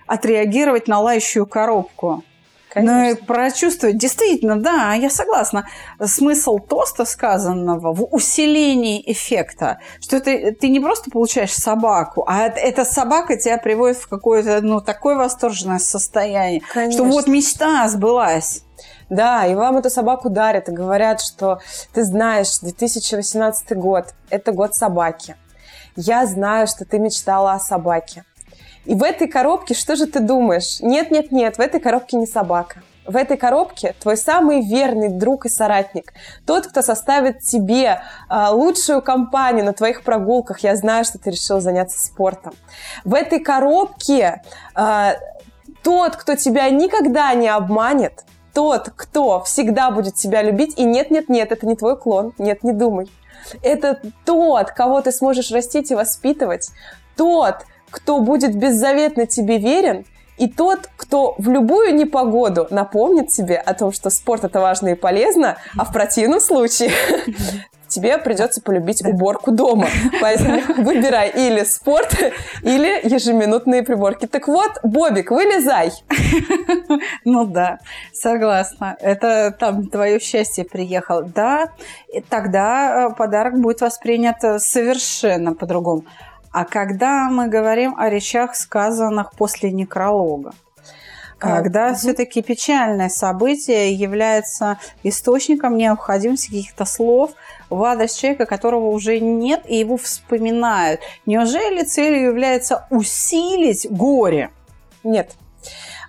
отреагировать 0.07 0.89
на 0.89 1.01
лающую 1.01 1.47
коробку, 1.47 2.25
но 2.75 2.81
и 2.81 2.85
Конечно. 3.15 3.27
прочувствовать. 3.27 3.99
Действительно, 3.99 4.61
да, 4.61 4.95
я 4.95 5.11
согласна. 5.11 5.67
Смысл 6.05 6.59
тоста 6.59 7.05
сказанного 7.05 7.93
в 7.93 8.05
усилении 8.15 9.03
эффекта, 9.11 9.79
что 10.01 10.21
ты, 10.21 10.53
ты 10.53 10.69
не 10.69 10.81
просто 10.81 11.11
получаешь 11.11 11.53
собаку, 11.53 12.25
а 12.27 12.47
эт- 12.49 12.57
эта 12.57 12.85
собака 12.85 13.37
тебя 13.37 13.59
приводит 13.59 13.97
в 13.99 14.09
какое-то 14.09 14.61
ну, 14.61 14.81
такое 14.81 15.17
восторженное 15.17 15.79
состояние, 15.79 16.63
Конечно. 16.73 17.05
что 17.05 17.05
вот 17.05 17.27
мечта 17.27 17.89
сбылась. 17.89 18.63
Да, 19.11 19.47
и 19.47 19.55
вам 19.55 19.79
эту 19.79 19.89
собаку 19.91 20.29
дарят 20.29 20.69
и 20.69 20.73
говорят, 20.73 21.21
что 21.21 21.61
ты 21.95 22.05
знаешь, 22.05 22.59
2018 22.61 23.77
год– 23.77 24.15
это 24.31 24.53
год 24.53 24.75
собаки. 24.75 25.37
Я 25.97 26.27
знаю, 26.27 26.67
что 26.67 26.85
ты 26.85 26.99
мечтала 26.99 27.55
о 27.55 27.59
собаке. 27.59 28.25
И 28.89 28.95
в 28.95 29.03
этой 29.03 29.29
коробке 29.29 29.75
что 29.75 29.97
же 29.97 30.07
ты 30.07 30.19
думаешь? 30.19 30.81
Нет, 30.81 31.11
нет, 31.11 31.31
нет, 31.31 31.59
в 31.59 31.61
этой 31.61 31.79
коробке 31.79 32.17
не 32.17 32.27
собака. 32.27 32.83
В 33.05 33.17
этой 33.17 33.37
коробке 33.37 33.95
твой 34.01 34.17
самый 34.17 34.63
верный 34.63 35.11
друг 35.11 35.45
и 35.45 35.51
соратник. 35.51 36.15
Тот, 36.47 36.67
кто 36.67 36.81
составит 36.81 37.41
тебе 37.41 38.01
а, 38.31 38.51
лучшую 38.51 39.03
компанию 39.03 39.67
на 39.67 39.75
твоих 39.75 40.05
прогулках. 40.05 40.61
Я 40.61 40.75
знаю, 40.75 41.05
что 41.05 41.19
ты 41.19 41.31
решил 41.31 41.61
заняться 41.61 42.03
спортом. 42.03 42.55
В 43.05 43.13
этой 43.13 43.41
коробке 43.41 44.41
а, 44.75 45.17
тот, 45.83 46.17
кто 46.17 46.35
тебя 46.35 46.71
никогда 46.71 47.35
не 47.35 47.49
обманет, 47.49 48.25
тот, 48.55 48.89
кто 48.97 49.43
всегда 49.43 49.91
будет 49.91 50.15
тебя 50.15 50.43
любить, 50.43 50.79
и 50.79 50.85
нет-нет-нет, 50.85 51.53
это 51.53 51.67
не 51.67 51.77
твой 51.77 51.99
клон, 51.99 52.33
нет, 52.39 52.65
не 52.65 52.73
думай. 52.73 53.11
Это 53.63 54.01
тот, 54.25 54.71
кого 54.71 55.03
ты 55.03 55.13
сможешь 55.13 55.51
растить 55.51 55.91
и 55.91 55.95
воспитывать, 55.95 56.71
тот, 57.17 57.67
кто 57.91 58.21
будет 58.21 58.57
беззаветно 58.57 59.27
тебе 59.27 59.59
верен, 59.59 60.05
и 60.39 60.49
тот, 60.49 60.89
кто 60.97 61.35
в 61.39 61.49
любую 61.49 61.95
непогоду 61.95 62.69
напомнит 62.71 63.29
тебе 63.29 63.57
о 63.57 63.75
том, 63.75 63.93
что 63.93 64.09
спорт 64.09 64.45
это 64.45 64.61
важно 64.61 64.89
и 64.89 64.95
полезно, 64.95 65.59
а 65.77 65.85
в 65.85 65.93
противном 65.93 66.41
случае 66.41 66.93
тебе 67.89 68.19
придется 68.19 68.61
полюбить 68.61 69.05
уборку 69.05 69.51
дома. 69.51 69.89
Поэтому 70.21 70.61
выбирай 70.79 71.31
или 71.31 71.65
спорт, 71.65 72.15
или 72.63 73.05
ежеминутные 73.07 73.83
приборки. 73.83 74.27
Так 74.27 74.47
вот, 74.47 74.79
Бобик, 74.83 75.31
вылезай. 75.31 75.93
Ну 77.25 77.45
да, 77.45 77.79
согласна. 78.13 78.97
Это 79.01 79.55
там 79.59 79.87
твое 79.89 80.19
счастье 80.21 80.65
приехало. 80.65 81.23
Да, 81.23 81.69
тогда 82.29 83.09
э, 83.09 83.15
подарок 83.15 83.59
будет 83.59 83.81
воспринят 83.81 84.43
э, 84.43 84.59
совершенно 84.59 85.55
по-другому. 85.55 86.05
А 86.59 86.65
когда 86.65 87.31
мы 87.31 87.47
говорим 87.47 87.95
о 87.97 88.11
речах, 88.11 88.57
сказанных 88.57 89.31
после 89.35 89.71
некролога, 89.71 90.55
А, 91.39 91.55
когда 91.55 91.91
мгм. 91.91 91.95
все-таки 91.95 92.43
печальное 92.43 93.09
событие 93.09 93.93
является 93.93 94.77
источником 95.05 95.77
необходимости 95.77 96.47
каких-то 96.47 96.85
слов 96.85 97.31
в 97.71 97.81
адрес 97.85 98.13
человека, 98.13 98.45
которого 98.47 98.89
уже 98.89 99.21
нет, 99.21 99.63
и 99.69 99.77
его 99.77 99.97
вспоминают. 99.97 101.01
Неужели 101.27 101.85
целью 101.85 102.25
является 102.25 102.89
усилить 102.91 103.87
горе? 103.89 104.51
Нет. 105.05 105.37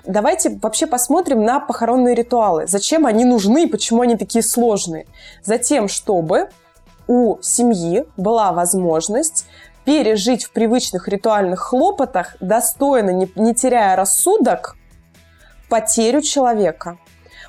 Давайте 0.04 0.58
вообще 0.64 0.88
посмотрим 0.88 1.44
на 1.44 1.60
похоронные 1.60 2.16
ритуалы. 2.16 2.66
Зачем 2.66 3.06
они 3.06 3.24
нужны 3.24 3.66
и 3.66 3.68
почему 3.68 4.02
они 4.02 4.18
такие 4.18 4.42
сложные? 4.42 5.06
Затем, 5.44 5.88
чтобы 5.88 6.50
у 7.06 7.38
семьи 7.42 8.06
была 8.18 8.52
возможность 8.52 9.46
пережить 9.90 10.44
в 10.44 10.52
привычных 10.52 11.08
ритуальных 11.08 11.62
хлопотах, 11.62 12.36
достойно, 12.40 13.10
не, 13.10 13.28
не 13.34 13.56
теряя 13.56 13.96
рассудок, 13.96 14.76
потерю 15.68 16.22
человека. 16.22 17.00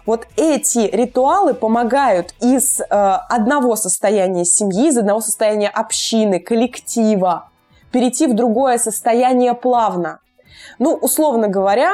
Вот 0.06 0.26
эти 0.36 0.78
ритуалы 0.78 1.52
помогают 1.52 2.34
из 2.40 2.80
э, 2.80 2.84
одного 2.86 3.76
состояния 3.76 4.46
семьи, 4.46 4.88
из 4.88 4.96
одного 4.96 5.20
состояния 5.20 5.68
общины, 5.68 6.40
коллектива, 6.40 7.50
перейти 7.92 8.26
в 8.26 8.34
другое 8.34 8.78
состояние 8.78 9.52
плавно. 9.52 10.20
Ну, 10.78 10.94
условно 10.94 11.48
говоря, 11.48 11.92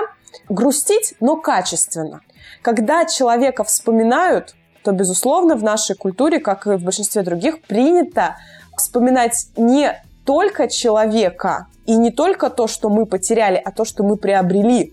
грустить, 0.49 1.15
но 1.19 1.39
качественно. 1.39 2.21
Когда 2.63 3.05
человека 3.05 3.65
вспоминают, 3.65 4.55
то, 4.85 4.93
безусловно, 4.93 5.57
в 5.57 5.65
нашей 5.65 5.97
культуре, 5.97 6.39
как 6.39 6.69
и 6.69 6.77
в 6.77 6.85
большинстве 6.85 7.23
других, 7.23 7.63
принято 7.63 8.37
вспоминать 8.77 9.49
не 9.57 10.06
только 10.27 10.69
человека 10.69 11.69
и 11.87 11.97
не 11.97 12.11
только 12.11 12.51
то, 12.51 12.67
что 12.67 12.91
мы 12.91 13.07
потеряли, 13.07 13.63
а 13.65 13.71
то, 13.71 13.85
что 13.85 14.03
мы 14.03 14.17
приобрели. 14.17 14.93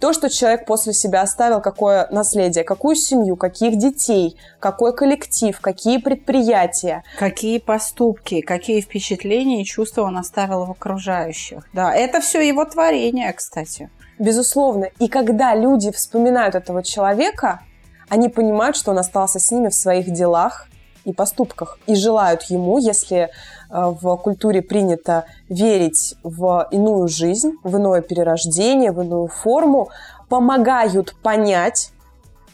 То, 0.00 0.12
что 0.12 0.30
человек 0.30 0.64
после 0.64 0.92
себя 0.92 1.22
оставил, 1.22 1.60
какое 1.60 2.06
наследие, 2.12 2.62
какую 2.62 2.94
семью, 2.94 3.34
каких 3.36 3.76
детей, 3.76 4.36
какой 4.60 4.94
коллектив, 4.94 5.58
какие 5.60 5.98
предприятия. 5.98 7.02
Какие 7.18 7.58
поступки, 7.58 8.40
какие 8.40 8.80
впечатления 8.80 9.62
и 9.62 9.64
чувства 9.64 10.02
он 10.02 10.16
оставил 10.16 10.66
в 10.66 10.70
окружающих. 10.70 11.66
Да, 11.72 11.92
это 11.92 12.20
все 12.20 12.40
его 12.46 12.64
творение, 12.64 13.32
кстати. 13.32 13.90
Безусловно. 14.20 14.90
И 15.00 15.08
когда 15.08 15.56
люди 15.56 15.90
вспоминают 15.90 16.54
этого 16.54 16.84
человека, 16.84 17.60
они 18.08 18.28
понимают, 18.28 18.76
что 18.76 18.92
он 18.92 18.98
остался 18.98 19.40
с 19.40 19.50
ними 19.50 19.68
в 19.68 19.74
своих 19.74 20.12
делах 20.12 20.68
и 21.04 21.12
поступках. 21.12 21.80
И 21.86 21.96
желают 21.96 22.42
ему, 22.44 22.78
если 22.78 23.30
в 23.70 24.16
культуре 24.16 24.62
принято 24.62 25.24
верить 25.48 26.14
в 26.22 26.68
иную 26.70 27.08
жизнь, 27.08 27.52
в 27.62 27.76
иное 27.76 28.00
перерождение, 28.00 28.92
в 28.92 29.02
иную 29.02 29.28
форму, 29.28 29.90
помогают 30.28 31.14
понять 31.22 31.90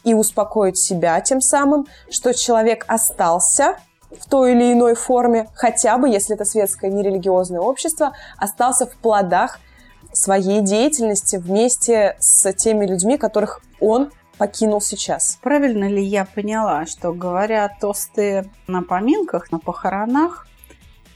и 0.04 0.14
успокоить 0.14 0.78
себя 0.78 1.20
тем 1.20 1.40
самым, 1.40 1.86
что 2.10 2.34
человек 2.34 2.84
остался 2.88 3.76
в 4.10 4.28
той 4.28 4.52
или 4.52 4.72
иной 4.72 4.94
форме, 4.94 5.48
хотя 5.54 5.98
бы, 5.98 6.08
если 6.08 6.34
это 6.34 6.44
светское 6.44 6.90
нерелигиозное 6.90 7.60
общество, 7.60 8.12
остался 8.36 8.86
в 8.86 8.96
плодах 8.96 9.58
своей 10.12 10.60
деятельности 10.60 11.36
вместе 11.36 12.16
с 12.20 12.52
теми 12.52 12.86
людьми, 12.86 13.18
которых 13.18 13.60
он 13.80 14.12
покинул 14.38 14.80
сейчас. 14.80 15.38
Правильно 15.42 15.88
ли 15.88 16.02
я 16.02 16.24
поняла, 16.24 16.86
что 16.86 17.12
говоря 17.12 17.68
тосты 17.80 18.50
на 18.66 18.82
поминках, 18.82 19.50
на 19.50 19.58
похоронах, 19.58 20.46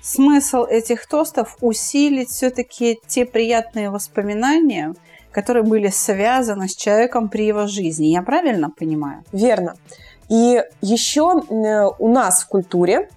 смысл 0.03 0.65
этих 0.65 1.07
тостов 1.07 1.57
усилить 1.61 2.31
все-таки 2.31 3.01
те 3.07 3.25
приятные 3.25 3.91
воспоминания, 3.91 4.95
которые 5.31 5.63
были 5.63 5.89
связаны 5.89 6.69
с 6.69 6.77
человеком 6.77 7.29
при 7.29 7.47
его 7.47 7.67
жизни. 7.67 8.07
Я 8.07 8.23
правильно 8.23 8.71
понимаю? 8.71 9.25
Верно. 9.33 9.77
И 10.29 10.63
еще 10.83 11.43
у 11.99 12.09
нас 12.09 12.43
в 12.43 12.49
культуре, 12.49 13.09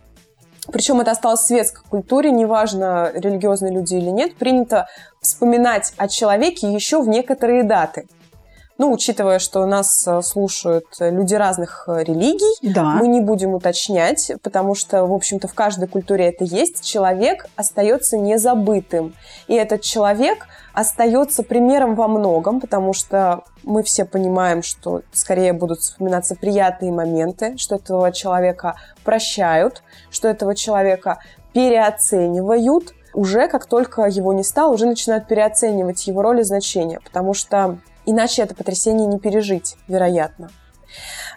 причем 0.71 1.01
это 1.01 1.11
осталось 1.11 1.41
в 1.41 1.47
светской 1.47 1.83
культуре, 1.89 2.31
неважно, 2.31 3.11
религиозные 3.13 3.73
люди 3.73 3.95
или 3.95 4.09
нет, 4.09 4.35
принято 4.35 4.87
вспоминать 5.19 5.93
о 5.97 6.07
человеке 6.07 6.71
еще 6.71 7.01
в 7.01 7.07
некоторые 7.07 7.63
даты– 7.63 8.07
ну, 8.81 8.91
учитывая, 8.91 9.37
что 9.37 9.63
нас 9.67 10.07
э, 10.07 10.23
слушают 10.23 10.87
люди 10.99 11.35
разных 11.35 11.83
э, 11.87 12.03
религий, 12.03 12.73
да. 12.73 12.95
мы 12.95 13.07
не 13.07 13.21
будем 13.21 13.53
уточнять, 13.53 14.31
потому 14.41 14.73
что, 14.73 15.05
в 15.05 15.13
общем-то, 15.13 15.47
в 15.47 15.53
каждой 15.53 15.87
культуре 15.87 16.29
это 16.29 16.45
есть. 16.45 16.83
Человек 16.83 17.45
остается 17.55 18.17
незабытым. 18.17 19.13
И 19.47 19.53
этот 19.53 19.81
человек 19.81 20.47
остается 20.73 21.43
примером 21.43 21.93
во 21.93 22.07
многом, 22.07 22.59
потому 22.59 22.93
что 22.93 23.43
мы 23.61 23.83
все 23.83 24.03
понимаем, 24.03 24.63
что 24.63 25.03
скорее 25.13 25.53
будут 25.53 25.81
вспоминаться 25.81 26.33
приятные 26.33 26.91
моменты, 26.91 27.59
что 27.59 27.75
этого 27.75 28.11
человека 28.11 28.77
прощают, 29.03 29.83
что 30.09 30.27
этого 30.27 30.55
человека 30.55 31.19
переоценивают. 31.53 32.95
Уже 33.13 33.47
как 33.47 33.67
только 33.67 34.07
его 34.07 34.33
не 34.33 34.43
стало, 34.43 34.73
уже 34.73 34.87
начинают 34.87 35.27
переоценивать 35.27 36.07
его 36.07 36.23
роль 36.23 36.39
и 36.39 36.43
значение, 36.43 36.99
потому 37.03 37.35
что 37.35 37.77
Иначе 38.05 38.41
это 38.41 38.55
потрясение 38.55 39.07
не 39.07 39.19
пережить, 39.19 39.75
вероятно. 39.87 40.49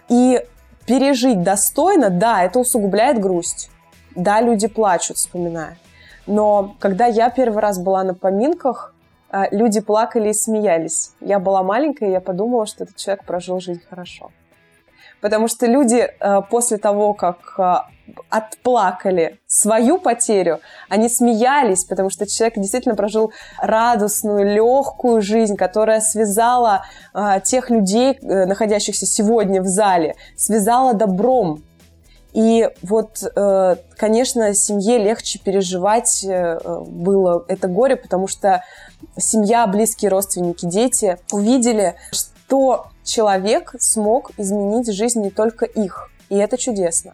И 0.09 0.43
пережить 0.85 1.41
достойно, 1.43 2.09
да, 2.09 2.43
это 2.43 2.59
усугубляет 2.59 3.19
грусть. 3.19 3.69
Да, 4.15 4.41
люди 4.41 4.67
плачут, 4.67 5.17
вспоминая. 5.17 5.77
Но 6.27 6.75
когда 6.79 7.05
я 7.05 7.29
первый 7.29 7.59
раз 7.59 7.79
была 7.79 8.03
на 8.03 8.13
поминках, 8.13 8.93
а, 9.29 9.47
люди 9.51 9.81
плакали 9.81 10.29
и 10.29 10.33
смеялись. 10.33 11.11
Я 11.19 11.39
была 11.39 11.61
маленькая, 11.63 12.09
и 12.09 12.11
я 12.13 12.21
подумала, 12.21 12.65
что 12.65 12.85
этот 12.85 12.95
человек 12.95 13.25
прожил 13.25 13.59
жизнь 13.59 13.81
хорошо. 13.89 14.31
Потому 15.25 15.47
что 15.47 15.65
люди 15.65 16.07
а, 16.19 16.41
после 16.41 16.77
того, 16.77 17.15
как 17.15 17.59
а, 17.59 17.87
отплакали 18.29 19.39
свою 19.47 19.97
потерю, 19.97 20.59
они 20.87 21.09
смеялись, 21.09 21.83
потому 21.83 22.11
что 22.11 22.27
человек 22.27 22.59
действительно 22.59 22.93
прожил 22.93 23.31
радостную, 23.59 24.45
легкую 24.45 25.23
жизнь, 25.23 25.55
которая 25.55 26.01
связала 26.01 26.83
э, 27.15 27.39
тех 27.43 27.71
людей, 27.71 28.19
э, 28.21 28.45
находящихся 28.45 29.07
сегодня 29.07 29.63
в 29.63 29.65
зале, 29.65 30.15
связала 30.37 30.93
добром. 30.93 31.63
И 32.33 32.69
вот, 32.83 33.23
э, 33.23 33.75
конечно, 33.97 34.53
семье 34.53 34.99
легче 34.99 35.39
переживать 35.39 36.23
э, 36.23 36.59
было 36.85 37.45
это 37.47 37.67
горе, 37.67 37.95
потому 37.95 38.27
что 38.27 38.63
семья, 39.17 39.65
близкие 39.65 40.11
родственники, 40.11 40.67
дети 40.67 41.17
увидели, 41.31 41.95
что 42.11 42.89
человек 43.05 43.75
смог 43.79 44.31
изменить 44.37 44.91
жизнь 44.91 45.21
не 45.21 45.29
только 45.29 45.65
их. 45.65 46.09
И 46.29 46.35
это 46.35 46.57
чудесно. 46.57 47.13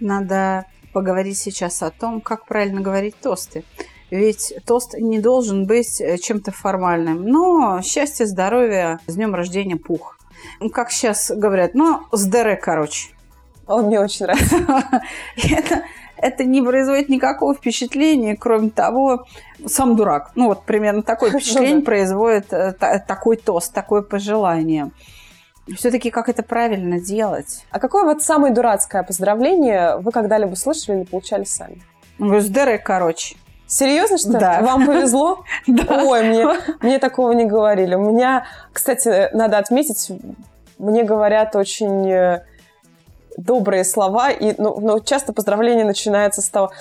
Надо 0.00 0.64
поговорить 0.92 1.38
сейчас 1.38 1.82
о 1.82 1.90
том, 1.90 2.20
как 2.20 2.46
правильно 2.46 2.80
говорить 2.80 3.14
тосты. 3.20 3.64
Ведь 4.10 4.54
тост 4.66 4.94
не 4.94 5.20
должен 5.20 5.66
быть 5.66 6.00
э, 6.00 6.16
чем-то 6.16 6.50
формальным. 6.50 7.26
Но 7.26 7.82
счастье, 7.82 8.26
здоровье, 8.26 8.98
с 9.06 9.14
днем 9.14 9.34
рождения 9.34 9.76
пух. 9.76 10.18
Как 10.72 10.90
сейчас 10.90 11.30
говорят, 11.30 11.74
ну, 11.74 12.00
здоре, 12.10 12.56
короче. 12.56 13.10
Он 13.66 13.86
мне 13.86 14.00
очень 14.00 14.24
нравится. 14.24 14.56
Это, 15.36 15.82
это 16.16 16.44
не 16.44 16.62
производит 16.62 17.08
никакого 17.10 17.54
впечатления, 17.54 18.34
кроме 18.34 18.70
того, 18.70 19.26
сам 19.66 19.94
дурак. 19.94 20.32
Ну, 20.34 20.48
вот 20.48 20.64
примерно 20.64 21.02
такое 21.02 21.30
ну 21.32 21.38
впечатление 21.38 21.82
производит 21.82 22.52
э, 22.52 22.72
такой 22.72 23.36
тост, 23.36 23.72
такое 23.72 24.02
пожелание. 24.02 24.90
Все-таки 25.76 26.10
как 26.10 26.28
это 26.28 26.42
правильно 26.42 27.00
делать? 27.00 27.64
А 27.70 27.78
какое 27.78 28.04
вот 28.04 28.22
самое 28.22 28.52
дурацкое 28.52 29.02
поздравление 29.02 29.96
вы 29.98 30.12
когда-либо 30.12 30.54
слышали 30.54 30.98
или 30.98 31.04
получали 31.04 31.44
сами? 31.44 31.82
Госдеры, 32.18 32.78
короче. 32.78 33.36
Серьезно, 33.66 34.16
что 34.16 34.32
Да. 34.32 34.60
Вам 34.62 34.86
повезло? 34.86 35.44
Да. 35.66 36.04
Ой, 36.04 36.22
мне, 36.22 36.46
мне 36.80 36.98
такого 36.98 37.32
не 37.32 37.44
говорили. 37.44 37.94
У 37.94 38.00
меня, 38.00 38.46
кстати, 38.72 39.28
надо 39.34 39.58
отметить, 39.58 40.10
мне 40.78 41.04
говорят 41.04 41.54
очень 41.54 42.10
э, 42.10 42.44
добрые 43.38 43.84
слова, 43.84 44.30
и, 44.30 44.54
ну, 44.58 44.78
но 44.80 44.98
часто 44.98 45.32
поздравление 45.32 45.84
начинается 45.84 46.42
с 46.42 46.48
того, 46.48 46.72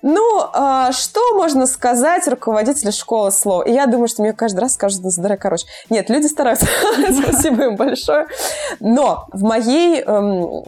ну, 0.00 0.40
а, 0.52 0.90
что 0.92 1.20
можно 1.34 1.66
сказать 1.66 2.26
руководителю 2.26 2.92
школы 2.92 3.30
слова? 3.30 3.62
И 3.62 3.72
я 3.72 3.86
думаю, 3.86 4.08
что 4.08 4.22
мне 4.22 4.32
каждый 4.32 4.60
раз 4.60 4.74
скажут, 4.74 5.02
ну, 5.04 5.10
здорово, 5.10 5.36
короче. 5.36 5.66
Нет, 5.90 6.08
люди 6.08 6.26
стараются, 6.26 6.66
спасибо 7.22 7.64
им 7.64 7.76
большое. 7.76 8.26
Но 8.80 9.26
в 9.32 9.42
моей 9.42 10.02
эм, 10.02 10.64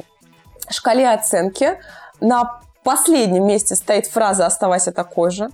шкале 0.68 1.10
оценки 1.10 1.78
на 2.20 2.60
последнем 2.84 3.46
месте 3.46 3.76
стоит 3.76 4.06
фраза 4.06 4.46
«оставайся 4.46 4.92
такой 4.92 5.30
же». 5.30 5.50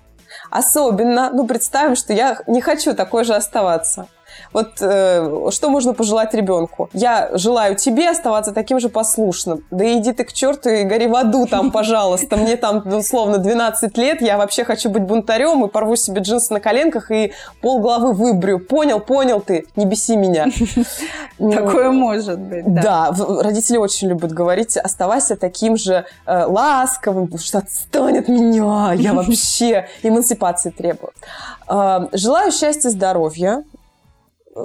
Особенно, 0.51 1.31
ну, 1.33 1.47
представим, 1.47 1.95
что 1.95 2.13
я 2.13 2.41
не 2.49 2.61
хочу 2.61 2.93
такой 2.95 3.23
же 3.23 3.35
оставаться. 3.35 4.09
Вот 4.57 4.81
э, 4.81 5.51
что 5.51 5.69
можно 5.69 5.93
пожелать 5.93 6.33
ребенку? 6.33 6.89
Я 6.95 7.29
желаю 7.35 7.77
тебе 7.77 8.09
оставаться 8.09 8.53
таким 8.53 8.81
же 8.81 8.89
послушным. 8.89 9.63
Да 9.71 9.85
иди 9.99 10.13
ты 10.13 10.25
к 10.25 10.33
черту 10.33 10.71
и 10.71 10.85
гори 10.85 11.09
в 11.09 11.15
аду 11.15 11.47
там, 11.47 11.71
пожалуйста. 11.71 12.39
Мне 12.39 12.57
там, 12.57 12.83
условно, 12.91 13.37
12 13.37 13.99
лет, 13.99 14.23
я 14.23 14.39
вообще 14.39 14.65
хочу 14.65 14.89
быть 14.89 15.03
бунтарем 15.03 15.63
и 15.67 15.69
порву 15.69 15.95
себе 15.95 16.23
джинсы 16.23 16.55
на 16.55 16.61
коленках 16.61 17.11
и 17.11 17.35
пол 17.61 17.81
головы 17.81 18.15
выбрю. 18.15 18.59
Понял, 18.59 18.99
понял 18.99 19.43
ты, 19.43 19.67
не 19.77 19.85
беси 19.85 20.17
меня. 20.17 20.47
Такое 21.39 21.91
может 21.91 22.39
быть, 22.39 22.65
да. 22.65 23.11
Да, 23.11 23.43
родители 23.43 23.77
очень 23.77 24.09
любят 24.09 24.33
говорить, 24.33 24.79
оставайся 24.79 25.37
таким 25.37 25.77
же 25.77 26.07
э, 26.25 26.45
ласковым, 26.47 27.27
потому 27.27 27.41
что 27.41 27.59
отстань 27.59 28.21
от 28.21 28.29
меня, 28.29 28.95
я 28.95 29.13
вообще 29.13 29.87
эмансипации 30.03 30.71
требую. 30.71 31.13
Э, 31.69 32.07
желаю 32.13 32.53
счастья, 32.53 32.89
здоровья, 32.89 33.63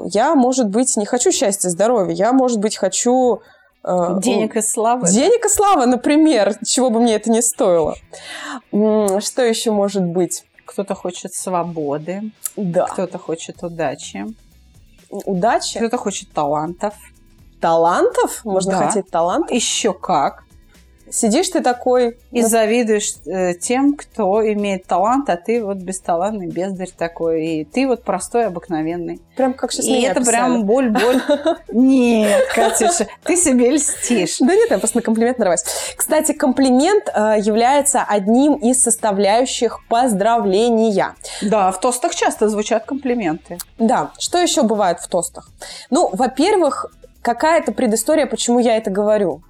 я, 0.06 0.36
может 0.36 0.70
быть, 0.70 0.96
не 0.98 1.06
хочу 1.06 1.32
счастья, 1.32 1.70
здоровья, 1.70 2.14
я, 2.14 2.34
может 2.34 2.60
быть, 2.60 2.78
хочу... 2.78 3.42
Э, 3.84 4.20
денег 4.22 4.56
и 4.56 4.62
славы. 4.62 5.08
Денег 5.08 5.46
и 5.46 5.50
славы, 5.50 5.86
например, 5.86 6.56
чего 6.66 6.90
бы 6.90 7.00
мне 7.00 7.16
это 7.16 7.32
не 7.32 7.42
стоило. 7.42 7.96
Что 8.72 9.42
еще 9.42 9.72
может 9.72 10.04
быть? 10.04 10.46
Кто-то 10.66 10.96
хочет 10.96 11.34
свободы, 11.34 12.32
да. 12.56 12.86
кто-то 12.86 13.18
хочет 13.18 13.62
удачи. 13.64 14.26
Удачи? 15.10 15.78
Кто-то 15.78 15.98
хочет 15.98 16.32
талантов. 16.32 16.94
Талантов? 17.60 18.46
Можно 18.46 18.72
да. 18.72 18.88
хотеть 18.88 19.10
талант? 19.10 19.52
Еще 19.52 19.94
как. 19.94 20.46
Сидишь 21.12 21.50
ты 21.50 21.62
такой... 21.62 22.18
И 22.32 22.42
завидуешь 22.42 23.16
э, 23.26 23.54
тем, 23.56 23.96
кто 23.96 24.42
имеет 24.54 24.86
талант, 24.86 25.30
а 25.30 25.36
ты 25.36 25.64
вот 25.64 25.78
бесталантный 25.78 26.48
бездарь 26.48 26.90
такой. 26.98 27.46
И 27.46 27.66
ты 27.66 27.88
вот 27.88 28.04
простой, 28.04 28.46
обыкновенный. 28.48 29.20
Прям 29.36 29.54
как 29.54 29.72
сейчас 29.72 29.86
И 29.86 29.92
меня 29.92 30.12
это 30.12 30.22
описали. 30.22 30.36
прям 30.36 30.64
боль-боль. 30.64 31.22
Нет, 31.72 32.48
Катюша, 32.56 33.08
ты 33.24 33.36
себе 33.36 33.72
льстишь. 33.72 34.38
Да 34.40 34.56
нет, 34.56 34.72
я 34.72 34.78
просто 34.78 34.98
на 34.98 35.02
комплимент 35.02 35.38
нарваюсь. 35.38 35.64
Кстати, 35.96 36.32
комплимент 36.32 37.10
э, 37.14 37.36
является 37.40 38.04
одним 38.08 38.56
из 38.56 38.82
составляющих 38.82 39.80
поздравления. 39.90 41.16
Да, 41.42 41.72
в 41.72 41.80
тостах 41.80 42.16
часто 42.16 42.48
звучат 42.50 42.86
комплименты. 42.86 43.58
Да, 43.78 44.12
что 44.18 44.38
еще 44.38 44.64
бывает 44.64 45.00
в 45.00 45.08
тостах? 45.08 45.50
Ну, 45.90 46.10
во-первых, 46.14 46.86
какая-то 47.22 47.72
предыстория, 47.72 48.26
почему 48.26 48.60
я 48.60 48.78
это 48.78 48.90
говорю. 48.90 49.42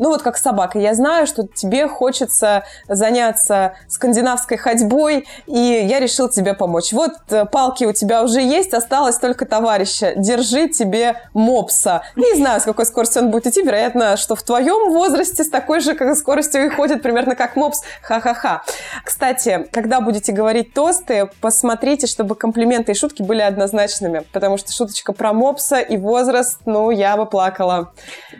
Ну 0.00 0.08
вот 0.08 0.22
как 0.22 0.38
собака, 0.38 0.78
я 0.78 0.94
знаю, 0.94 1.26
что 1.26 1.46
тебе 1.46 1.86
хочется 1.86 2.64
заняться 2.88 3.74
скандинавской 3.86 4.56
ходьбой, 4.56 5.28
и 5.46 5.58
я 5.58 6.00
решил 6.00 6.30
тебе 6.30 6.54
помочь. 6.54 6.94
Вот 6.94 7.12
э, 7.28 7.44
палки 7.44 7.84
у 7.84 7.92
тебя 7.92 8.22
уже 8.22 8.40
есть, 8.40 8.72
осталось 8.72 9.18
только 9.18 9.44
товарища. 9.44 10.14
Держи 10.16 10.70
тебе 10.70 11.20
мопса. 11.34 12.00
Не 12.16 12.34
знаю, 12.34 12.62
с 12.62 12.64
какой 12.64 12.86
скоростью 12.86 13.24
он 13.24 13.30
будет 13.30 13.48
идти, 13.48 13.60
вероятно, 13.60 14.16
что 14.16 14.36
в 14.36 14.42
твоем 14.42 14.90
возрасте 14.90 15.44
с 15.44 15.50
такой 15.50 15.80
же 15.80 15.94
как 15.94 16.16
скоростью 16.16 16.64
и 16.64 16.70
ходит 16.70 17.02
примерно 17.02 17.36
как 17.36 17.56
мопс. 17.56 17.82
Ха-ха-ха. 18.00 18.62
Кстати, 19.04 19.68
когда 19.70 20.00
будете 20.00 20.32
говорить 20.32 20.72
тосты, 20.72 21.28
посмотрите, 21.42 22.06
чтобы 22.06 22.36
комплименты 22.36 22.92
и 22.92 22.94
шутки 22.94 23.20
были 23.20 23.42
однозначными, 23.42 24.24
потому 24.32 24.56
что 24.56 24.72
шуточка 24.72 25.12
про 25.12 25.34
мопса 25.34 25.78
и 25.78 25.98
возраст, 25.98 26.60
ну, 26.64 26.90
я 26.90 27.18
бы 27.18 27.26
плакала. 27.26 27.92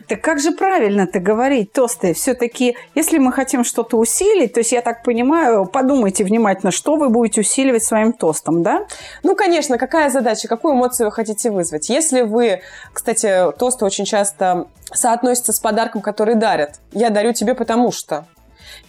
Так 0.09 0.23
как 0.23 0.40
же 0.40 0.53
правильно 0.53 1.07
ты 1.07 1.18
говоришь? 1.18 1.49
Говорить 1.50 1.72
тосты, 1.72 2.14
все-таки, 2.14 2.76
если 2.94 3.18
мы 3.18 3.32
хотим 3.32 3.64
что-то 3.64 3.96
усилить, 3.96 4.52
то 4.52 4.60
есть 4.60 4.72
я 4.72 4.82
так 4.82 5.02
понимаю, 5.02 5.66
подумайте 5.66 6.22
внимательно, 6.22 6.70
что 6.70 6.94
вы 6.96 7.08
будете 7.08 7.40
усиливать 7.40 7.82
своим 7.82 8.12
тостом, 8.12 8.62
да? 8.62 8.86
Ну, 9.24 9.34
конечно, 9.34 9.76
какая 9.76 10.10
задача, 10.10 10.46
какую 10.46 10.74
эмоцию 10.74 11.08
вы 11.08 11.12
хотите 11.12 11.50
вызвать? 11.50 11.88
Если 11.88 12.22
вы, 12.22 12.60
кстати, 12.92 13.50
тосты 13.58 13.84
очень 13.84 14.04
часто 14.04 14.66
соотносятся 14.92 15.52
с 15.52 15.58
подарком, 15.58 16.02
который 16.02 16.36
дарят. 16.36 16.80
Я 16.92 17.10
дарю 17.10 17.32
тебе 17.32 17.54
потому 17.54 17.90
что. 17.90 18.26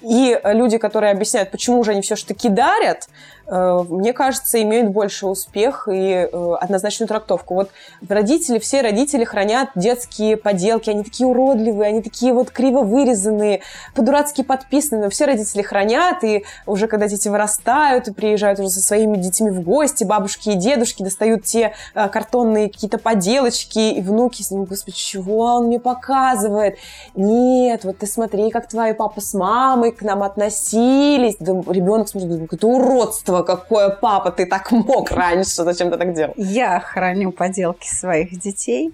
И 0.02 0.40
люди, 0.44 0.78
которые 0.78 1.12
объясняют, 1.12 1.52
почему 1.52 1.84
же 1.84 1.92
они 1.92 2.02
все-таки 2.02 2.50
дарят, 2.50 3.08
мне 3.52 4.14
кажется, 4.14 4.62
имеют 4.62 4.92
больше 4.92 5.28
успех 5.28 5.90
и 5.92 6.30
э, 6.32 6.54
однозначную 6.62 7.08
трактовку. 7.08 7.56
Вот 7.56 7.70
родители, 8.08 8.60
все 8.60 8.82
родители 8.82 9.26
хранят 9.26 9.70
детские 9.76 10.38
поделки, 10.38 10.90
они 10.90 11.04
такие 11.04 11.28
уродливые, 11.28 11.90
они 11.90 12.02
такие 12.02 12.34
вот 12.34 12.50
криво 12.50 12.82
вырезанные, 12.82 13.62
по-дурацки 13.94 14.42
подписанные, 14.42 15.04
но 15.04 15.10
все 15.10 15.26
родители 15.26 15.62
хранят, 15.62 16.24
и 16.24 16.46
уже 16.66 16.88
когда 16.88 17.08
дети 17.08 17.28
вырастают 17.28 18.08
и 18.08 18.14
приезжают 18.14 18.60
уже 18.60 18.70
со 18.70 18.82
своими 18.82 19.18
детьми 19.18 19.50
в 19.50 19.62
гости, 19.62 20.06
бабушки 20.06 20.50
и 20.50 20.56
дедушки 20.56 21.04
достают 21.04 21.44
те 21.44 21.74
э, 21.94 22.08
картонные 22.08 22.70
какие-то 22.70 23.00
поделочки, 23.00 23.80
и 23.80 24.02
внуки 24.02 24.44
с 24.44 24.52
ним, 24.52 24.64
господи, 24.64 24.96
чего 24.96 25.40
он 25.56 25.66
мне 25.66 25.80
показывает? 25.80 26.78
Нет, 27.16 27.84
вот 27.84 27.98
ты 27.98 28.08
смотри, 28.08 28.50
как 28.50 28.68
твои 28.68 28.94
папа 28.94 29.20
с 29.20 29.34
мамой 29.34 29.92
к 29.92 30.02
нам 30.04 30.24
относились. 30.24 31.36
Да, 31.40 31.54
ребенок 31.68 32.08
смотрит, 32.08 32.54
это 32.54 32.68
уродство, 32.68 33.41
какое 33.44 33.90
папа, 33.90 34.32
ты 34.32 34.46
так 34.46 34.72
мог 34.72 35.12
раньше, 35.12 35.64
зачем 35.64 35.92
ты 35.92 35.98
так 35.98 36.14
делал? 36.14 36.34
Я 36.38 36.80
храню 36.80 37.32
поделки 37.32 37.88
своих 37.88 38.40
детей 38.40 38.94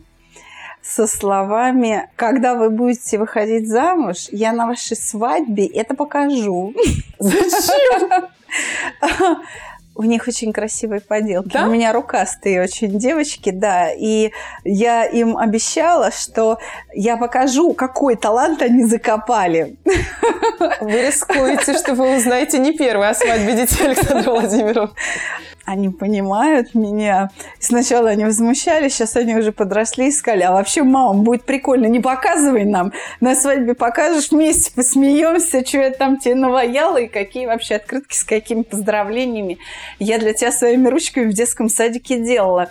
со 0.82 1.08
словами 1.08 2.10
«Когда 2.16 2.56
вы 2.56 2.70
будете 2.70 3.18
выходить 3.18 3.68
замуж, 3.68 4.28
я 4.32 4.54
на 4.54 4.68
вашей 4.68 4.96
свадьбе 4.96 5.66
это 5.68 5.96
покажу». 5.96 6.74
Зачем? 7.20 8.28
У 9.98 10.04
них 10.04 10.28
очень 10.28 10.54
красивые 10.54 11.02
поделки. 11.02 11.54
Да? 11.54 11.66
У 11.66 11.72
меня 11.72 11.92
рукастые 11.92 12.62
очень 12.62 13.00
девочки, 13.00 13.50
да. 13.50 13.92
И 13.92 14.32
я 14.64 15.06
им 15.06 15.38
обещала, 15.38 16.12
что 16.12 16.60
я 16.94 17.18
покажу, 17.18 17.74
какой 17.74 18.16
талант 18.16 18.62
они 18.62 18.86
закопали. 18.86 19.76
Вы 20.82 21.08
рискуете, 21.08 21.74
что 21.74 21.96
вы 21.96 22.16
узнаете 22.16 22.60
не 22.60 22.78
первый 22.78 23.10
о 23.10 23.16
свадьбе 23.16 23.54
детей 23.54 23.88
Александра 23.88 24.32
Владимировны 24.32 24.92
они 25.68 25.90
понимают 25.90 26.74
меня. 26.74 27.30
Сначала 27.60 28.10
они 28.10 28.24
возмущались, 28.24 28.94
сейчас 28.94 29.18
они 29.18 29.36
уже 29.36 29.52
подросли 29.52 30.08
и 30.08 30.12
сказали, 30.12 30.44
а 30.44 30.54
вообще, 30.54 30.82
мама, 30.84 31.14
будет 31.22 31.44
прикольно, 31.44 31.88
не 31.88 32.00
показывай 32.00 32.64
нам. 32.64 32.94
На 33.20 33.36
свадьбе 33.36 33.74
покажешь, 33.74 34.32
вместе 34.32 34.72
посмеемся, 34.74 35.66
что 35.66 35.80
я 35.80 35.92
там 35.92 36.20
тебе 36.20 36.36
наваяла 36.36 37.02
и 37.02 37.08
какие 37.08 37.48
вообще 37.48 37.76
открытки 37.76 38.16
с 38.16 38.24
какими 38.24 38.62
поздравлениями 38.62 39.58
я 40.00 40.20
для 40.20 40.32
тебя 40.32 40.54
своими 40.54 40.88
ручками 40.88 41.30
в 41.30 41.34
детском 41.34 41.68
садике 41.68 42.18
делала. 42.18 42.70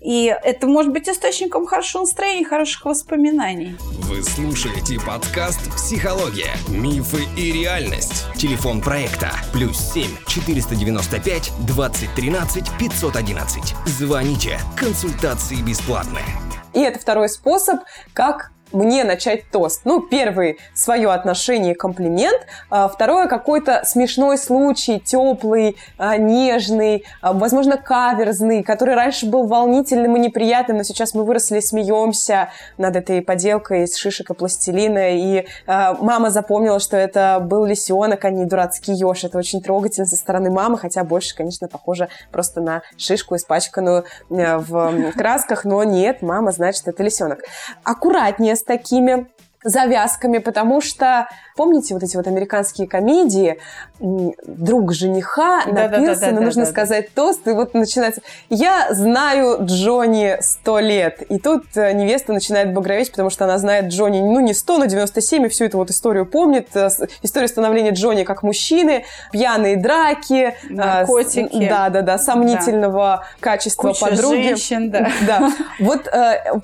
И 0.00 0.34
это 0.42 0.66
может 0.66 0.90
быть 0.90 1.06
источником 1.06 1.66
хорошего 1.66 2.02
настроения, 2.02 2.46
хороших 2.46 2.86
воспоминаний. 2.86 3.76
Вы 4.08 4.22
слушаете 4.22 4.98
подкаст 5.06 5.70
«Психология. 5.76 6.54
Мифы 6.68 7.24
и 7.36 7.52
реальность». 7.52 8.24
Телефон 8.36 8.80
проекта 8.80 9.32
«Плюс 9.52 9.76
7 9.92 10.04
495 10.26 11.52
2013 11.66 12.37
15 12.38 12.78
511. 12.78 13.74
Звоните. 13.84 14.60
Консультации 14.76 15.56
бесплатные. 15.56 16.24
И 16.72 16.80
это 16.80 17.00
второй 17.00 17.28
способ, 17.28 17.80
как 18.12 18.52
мне 18.72 19.04
начать 19.04 19.50
тост. 19.50 19.82
Ну, 19.84 20.00
первый– 20.00 20.58
свое 20.74 21.10
отношение 21.10 21.74
комплимент. 21.74 22.40
А, 22.70 22.88
второе– 22.88 23.26
какой-то 23.28 23.82
смешной 23.84 24.38
случай, 24.38 25.00
теплый, 25.00 25.76
а, 25.96 26.16
нежный, 26.16 27.04
а, 27.22 27.32
возможно, 27.32 27.76
каверзный, 27.76 28.62
который 28.62 28.94
раньше 28.94 29.26
был 29.26 29.46
волнительным 29.46 30.16
и 30.16 30.20
неприятным, 30.20 30.78
но 30.78 30.82
сейчас 30.82 31.14
мы 31.14 31.24
выросли 31.24 31.58
и 31.58 31.60
смеемся 31.60 32.50
над 32.76 32.96
этой 32.96 33.22
поделкой 33.22 33.84
из 33.84 33.96
шишек 33.96 34.30
и 34.30 34.34
пластилина. 34.34 35.16
И 35.16 35.46
мама 35.66 36.30
запомнила, 36.30 36.78
что 36.80 36.96
это 36.96 37.38
был 37.40 37.64
лисенок, 37.64 38.24
а 38.24 38.30
не 38.30 38.44
дурацкий 38.44 38.92
еж. 38.92 39.24
Это 39.24 39.38
очень 39.38 39.62
трогательно 39.62 40.06
со 40.06 40.16
стороны 40.16 40.50
мамы, 40.50 40.78
хотя 40.78 41.04
больше, 41.04 41.34
конечно, 41.34 41.68
похоже 41.68 42.08
просто 42.32 42.60
на 42.60 42.82
шишку, 42.96 43.36
испачканную 43.36 44.04
в 44.28 45.12
красках. 45.16 45.64
Но 45.64 45.84
нет, 45.84 46.22
мама 46.22 46.52
знает, 46.52 46.76
что 46.76 46.90
это 46.90 47.02
лисенок. 47.02 47.40
Аккуратнее 47.84 48.56
с 48.58 48.62
такими 48.62 49.28
завязками, 49.64 50.38
потому 50.38 50.80
что, 50.80 51.28
помните 51.56 51.94
вот 51.94 52.02
эти 52.02 52.16
вот 52.16 52.26
американские 52.26 52.86
комедии, 52.86 53.58
друг 53.98 54.92
жениха 54.92 55.64
да, 55.66 55.88
напился, 55.88 56.20
да, 56.20 56.30
да, 56.30 56.36
да, 56.38 56.40
нужно 56.40 56.64
да, 56.64 56.70
сказать 56.70 57.06
да. 57.06 57.22
тост, 57.22 57.46
и 57.48 57.50
вот 57.50 57.74
начинается, 57.74 58.20
я 58.48 58.88
знаю 58.90 59.58
Джонни 59.62 60.36
сто 60.40 60.78
лет, 60.78 61.22
и 61.22 61.38
тут 61.38 61.64
э, 61.74 61.92
невеста 61.92 62.32
начинает 62.32 62.72
багроветь, 62.72 63.10
потому 63.10 63.30
что 63.30 63.44
она 63.44 63.58
знает 63.58 63.86
Джонни, 63.86 64.20
ну, 64.20 64.38
не 64.38 64.54
сто, 64.54 64.78
но 64.78 64.84
97, 64.84 65.46
и 65.46 65.48
всю 65.48 65.64
эту 65.64 65.78
вот 65.78 65.90
историю 65.90 66.24
помнит, 66.24 66.68
э, 66.76 66.88
историю 67.22 67.48
становления 67.48 67.90
Джонни 67.90 68.22
как 68.22 68.44
мужчины, 68.44 69.04
пьяные 69.32 69.76
драки, 69.76 70.54
э, 70.54 70.54
наркотики. 70.70 71.68
Да, 71.68 71.88
да, 71.88 72.02
да, 72.02 72.18
сомнительного 72.18 72.98
да. 72.98 73.24
качества 73.40 73.88
Куча 73.88 74.06
подруги. 74.06 74.42
женщин, 74.42 74.90
да. 74.90 75.10
да. 75.26 75.52
Вот 75.80 76.08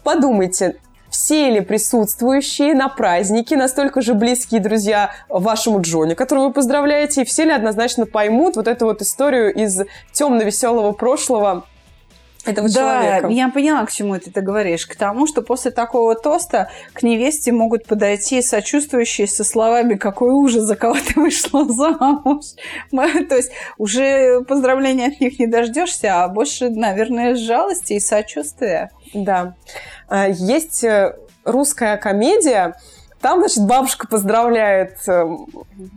подумайте, 0.02 0.76
все 1.14 1.48
ли 1.48 1.60
присутствующие 1.60 2.74
на 2.74 2.88
празднике 2.88 3.56
настолько 3.56 4.02
же 4.02 4.14
близкие 4.14 4.60
друзья 4.60 5.12
вашему 5.28 5.80
Джонни, 5.80 6.14
которого 6.14 6.48
вы 6.48 6.52
поздравляете, 6.52 7.22
и 7.22 7.24
все 7.24 7.44
ли 7.44 7.52
однозначно 7.52 8.04
поймут 8.04 8.56
вот 8.56 8.66
эту 8.66 8.86
вот 8.86 9.00
историю 9.00 9.54
из 9.54 9.82
темно-веселого 10.10 10.90
прошлого 10.90 11.66
этого 12.44 12.68
да, 12.68 12.74
человека. 12.74 13.28
я 13.28 13.48
поняла, 13.48 13.84
к 13.86 13.92
чему 13.92 14.18
ты 14.18 14.30
это 14.30 14.40
говоришь. 14.40 14.86
К 14.86 14.96
тому, 14.96 15.26
что 15.26 15.42
после 15.42 15.70
такого 15.70 16.14
тоста 16.14 16.70
к 16.92 17.02
невесте 17.02 17.52
могут 17.52 17.86
подойти 17.86 18.42
сочувствующие 18.42 19.26
со 19.26 19.44
словами 19.44 19.94
«Какой 19.94 20.32
ужас, 20.32 20.64
за 20.64 20.76
кого 20.76 20.94
ты 20.94 21.20
вышла 21.20 21.66
замуж!» 21.68 22.44
То 22.90 23.36
есть 23.36 23.50
уже 23.78 24.42
поздравления 24.42 25.06
от 25.06 25.20
них 25.20 25.38
не 25.38 25.46
дождешься, 25.46 26.22
а 26.22 26.28
больше, 26.28 26.70
наверное, 26.70 27.34
жалости 27.34 27.94
и 27.94 28.00
сочувствия. 28.00 28.90
Да. 29.12 29.54
А, 30.08 30.28
есть 30.28 30.84
э, 30.84 31.16
русская 31.44 31.96
комедия, 31.96 32.74
там, 33.24 33.38
значит, 33.38 33.64
бабушка 33.64 34.06
поздравляет 34.06 34.98
э, 35.08 35.24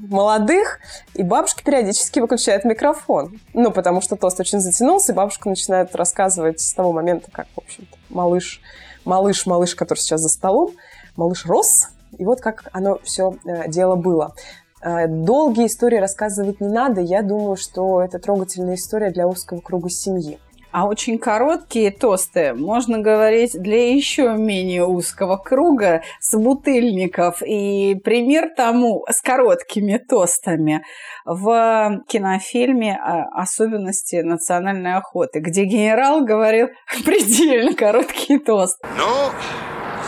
молодых, 0.10 0.80
и 1.14 1.24
бабушка 1.24 1.62
периодически 1.62 2.22
выключает 2.22 2.64
микрофон. 2.64 3.38
Ну, 3.54 3.72
потому 3.72 4.00
что 4.00 4.16
тост 4.16 4.40
очень 4.40 4.62
затянулся, 4.62 5.12
и 5.12 5.16
бабушка 5.16 5.50
начинает 5.50 5.94
рассказывать 5.94 6.62
с 6.62 6.74
того 6.74 6.94
момента, 6.94 7.30
как, 7.30 7.48
в 7.54 7.58
общем-то, 7.58 7.98
малыш, 8.10 8.62
малыш, 9.04 9.46
малыш, 9.46 9.76
который 9.76 10.00
сейчас 10.00 10.22
за 10.22 10.30
столом, 10.30 10.72
малыш 11.18 11.46
рос, 11.46 11.90
и 12.18 12.24
вот 12.24 12.40
как 12.40 12.70
оно 12.72 13.00
все 13.04 13.36
э, 13.44 13.68
дело 13.68 13.98
было. 13.98 14.34
Долгие 14.82 15.66
истории 15.66 15.98
рассказывать 15.98 16.62
не 16.62 16.70
надо. 16.70 17.02
Я 17.02 17.24
думаю, 17.24 17.58
что 17.58 18.02
это 18.02 18.20
трогательная 18.20 18.76
история 18.76 19.10
для 19.10 19.28
узкого 19.28 19.60
круга 19.60 19.90
семьи. 19.90 20.40
А 20.78 20.86
очень 20.86 21.18
короткие 21.18 21.90
тосты 21.90 22.54
можно 22.54 23.00
говорить 23.00 23.60
для 23.60 23.96
еще 23.96 24.36
менее 24.38 24.86
узкого 24.86 25.38
круга 25.38 26.04
с 26.20 26.38
бутыльников. 26.38 27.42
И 27.42 27.96
пример 27.96 28.52
тому 28.56 29.04
с 29.10 29.20
короткими 29.20 29.98
тостами 29.98 30.86
в 31.26 32.04
кинофильме 32.08 32.96
«Особенности 33.34 34.18
национальной 34.18 34.98
охоты», 34.98 35.40
где 35.40 35.64
генерал 35.64 36.24
говорил 36.24 36.68
предельно 37.04 37.74
короткий 37.74 38.38
тост. 38.38 38.78
Ну, 39.00 39.32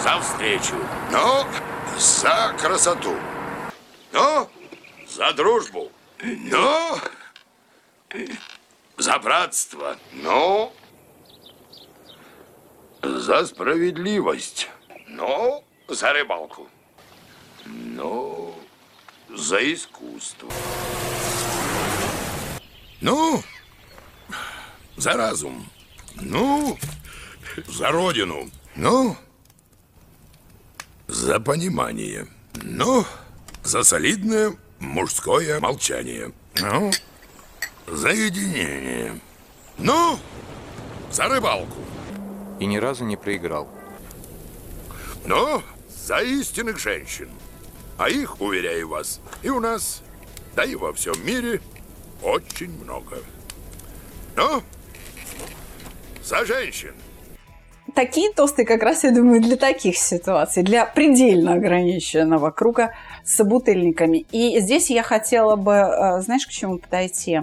за 0.04 0.20
встречу. 0.22 0.76
Ну, 1.12 1.48
за 1.98 2.54
красоту. 2.62 3.16
Ну, 4.14 4.48
за 5.08 5.34
дружбу. 5.34 5.90
Ну, 6.22 6.96
за 9.00 9.18
братство. 9.18 9.96
Ну, 10.12 10.74
за 13.02 13.48
справедливость. 13.48 14.70
Ну, 15.08 15.64
за 15.88 16.14
рыбалку. 16.14 16.68
Ну, 17.66 18.54
за 19.34 19.74
искусство. 19.74 20.52
Ну, 23.02 23.42
за 24.98 25.14
разум. 25.14 25.70
Ну, 26.16 26.78
за 27.68 27.92
родину. 27.92 28.50
Ну, 28.76 29.16
за 31.08 31.40
понимание. 31.40 32.28
Ну, 32.64 33.06
за 33.64 33.84
солидное 33.84 34.58
мужское 34.80 35.60
молчание. 35.62 36.34
Ну, 36.60 36.92
за 37.92 38.10
единение. 38.10 39.20
Ну, 39.78 40.18
за 41.12 41.26
рыбалку. 41.26 41.78
И 42.60 42.66
ни 42.66 42.78
разу 42.78 43.06
не 43.06 43.16
проиграл. 43.16 43.68
Ну, 45.26 45.62
за 45.90 46.20
истинных 46.20 46.80
женщин. 46.80 47.30
А 47.98 48.10
их, 48.10 48.40
уверяю 48.42 48.90
вас, 48.90 49.20
и 49.44 49.50
у 49.50 49.60
нас, 49.60 50.02
да 50.56 50.64
и 50.64 50.76
во 50.76 50.94
всем 50.94 51.14
мире 51.26 51.62
очень 52.24 52.72
много. 52.84 53.18
Ну, 54.36 54.64
за 56.24 56.46
женщин. 56.46 56.94
Такие 57.96 58.32
тосты 58.32 58.66
как 58.66 58.84
раз, 58.84 59.04
я 59.04 59.12
думаю, 59.12 59.42
для 59.42 59.58
таких 59.58 59.98
ситуаций, 59.98 60.64
для 60.64 60.86
предельно 60.86 61.54
ограниченного 61.54 62.52
круга 62.52 62.94
с 63.26 63.36
собутыльниками. 63.36 64.26
И 64.32 64.60
здесь 64.60 64.90
я 64.90 65.04
хотела 65.04 65.56
бы, 65.56 65.74
э, 65.74 66.22
знаешь, 66.22 66.46
к 66.46 66.52
чему 66.52 66.78
подойти? 66.78 67.42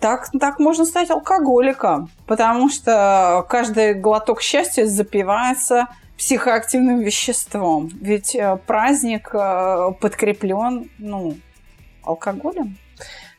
Так, 0.00 0.28
так 0.38 0.58
можно 0.58 0.84
стать 0.84 1.10
алкоголиком, 1.10 2.10
потому 2.26 2.68
что 2.68 3.44
каждый 3.48 3.94
глоток 3.94 4.42
счастья 4.42 4.84
запивается 4.84 5.86
психоактивным 6.18 7.00
веществом. 7.00 7.90
Ведь 8.00 8.34
э, 8.34 8.56
праздник 8.66 9.30
э, 9.32 9.92
подкреплен 10.00 10.90
ну, 10.98 11.36
алкоголем. 12.02 12.76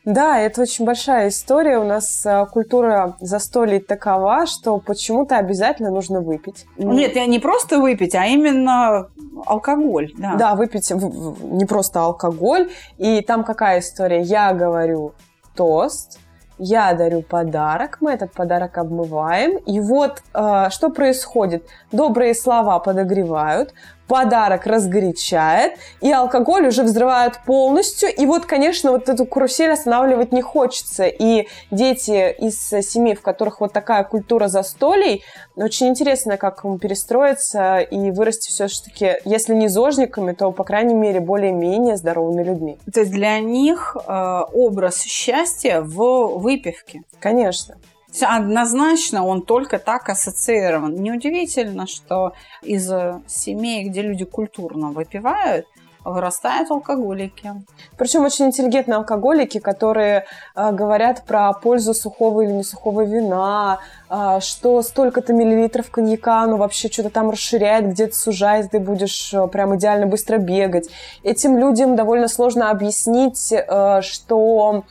Да, 0.03 0.39
это 0.39 0.61
очень 0.61 0.85
большая 0.85 1.29
история. 1.29 1.79
У 1.79 1.85
нас 1.85 2.25
э, 2.25 2.45
культура 2.51 3.15
застолий 3.19 3.79
такова, 3.79 4.45
что 4.45 4.77
почему-то 4.77 5.37
обязательно 5.37 5.89
нужно 5.89 6.21
выпить. 6.21 6.65
Нет, 6.77 7.15
не 7.15 7.39
просто 7.39 7.79
выпить, 7.79 8.13
а 8.13 8.25
именно 8.25 9.07
алкоголь. 9.45 10.13
Да, 10.17 10.35
да 10.35 10.55
выпить 10.55 10.91
не 10.91 11.65
просто 11.65 12.01
алкоголь. 12.01 12.69
И 12.97 13.21
там 13.21 13.43
какая 13.43 13.79
история? 13.79 14.21
Я 14.21 14.53
говорю 14.53 15.13
тост, 15.55 16.19
я 16.57 16.93
дарю 16.93 17.21
подарок, 17.21 17.97
мы 18.01 18.11
этот 18.13 18.31
подарок 18.31 18.77
обмываем, 18.77 19.57
и 19.57 19.79
вот 19.79 20.21
э, 20.33 20.69
что 20.69 20.89
происходит. 20.89 21.65
Добрые 21.91 22.33
слова 22.33 22.79
подогревают, 22.79 23.73
подарок 24.07 24.65
разгорячает, 24.65 25.73
и 26.01 26.11
алкоголь 26.11 26.67
уже 26.67 26.83
взрывают 26.83 27.39
полностью. 27.45 28.13
И 28.13 28.25
вот, 28.25 28.45
конечно, 28.45 28.91
вот 28.91 29.09
эту 29.09 29.25
карусель 29.25 29.71
останавливать 29.71 30.31
не 30.31 30.41
хочется. 30.41 31.05
И 31.05 31.47
дети 31.71 32.31
из 32.31 32.69
семей, 32.87 33.15
в 33.15 33.21
которых 33.21 33.61
вот 33.61 33.73
такая 33.73 34.03
культура 34.03 34.47
застолий, 34.47 35.23
очень 35.55 35.87
интересно, 35.87 36.37
как 36.37 36.63
им 36.65 36.79
перестроиться 36.79 37.79
и 37.79 38.11
вырасти 38.11 38.49
все-таки, 38.49 39.15
если 39.25 39.53
не 39.53 39.67
зожниками, 39.67 40.33
то, 40.33 40.51
по 40.51 40.63
крайней 40.63 40.93
мере, 40.93 41.19
более-менее 41.19 41.97
здоровыми 41.97 42.43
людьми. 42.43 42.77
То 42.93 43.01
есть 43.01 43.11
для 43.11 43.39
них 43.39 43.95
э, 43.95 44.41
образ 44.53 45.01
счастья 45.03 45.81
в 45.81 46.39
выпивке. 46.39 47.01
Конечно. 47.19 47.77
Однозначно 48.21 49.25
он 49.25 49.41
только 49.41 49.79
так 49.79 50.09
ассоциирован. 50.09 50.95
Неудивительно, 50.95 51.87
что 51.87 52.33
из 52.61 52.87
семей, 53.27 53.89
где 53.89 54.01
люди 54.01 54.25
культурно 54.25 54.89
выпивают, 54.89 55.65
вырастают 56.05 56.69
алкоголики. 56.71 57.53
Причем 57.97 58.23
очень 58.23 58.45
интеллигентные 58.45 58.97
алкоголики, 58.97 59.59
которые 59.59 60.25
э, 60.55 60.71
говорят 60.71 61.23
про 61.25 61.51
пользу 61.53 61.93
сухого 61.93 62.41
или 62.41 62.51
не 62.51 62.63
сухого 62.63 63.03
вина, 63.03 63.79
э, 64.09 64.39
что 64.41 64.81
столько-то 64.83 65.33
миллилитров 65.33 65.89
коньяка, 65.89 66.45
ну 66.45 66.57
вообще 66.57 66.89
что-то 66.89 67.09
там 67.09 67.31
расширяет, 67.31 67.89
где-то 67.89 68.15
сужает, 68.15 68.71
ты 68.71 68.79
будешь 68.79 69.33
э, 69.33 69.47
прям 69.47 69.75
идеально 69.75 70.05
быстро 70.05 70.37
бегать. 70.37 70.89
Этим 71.23 71.57
людям 71.57 71.95
довольно 71.95 72.27
сложно 72.27 72.69
объяснить, 72.69 73.51
э, 73.51 74.01
что 74.01 74.83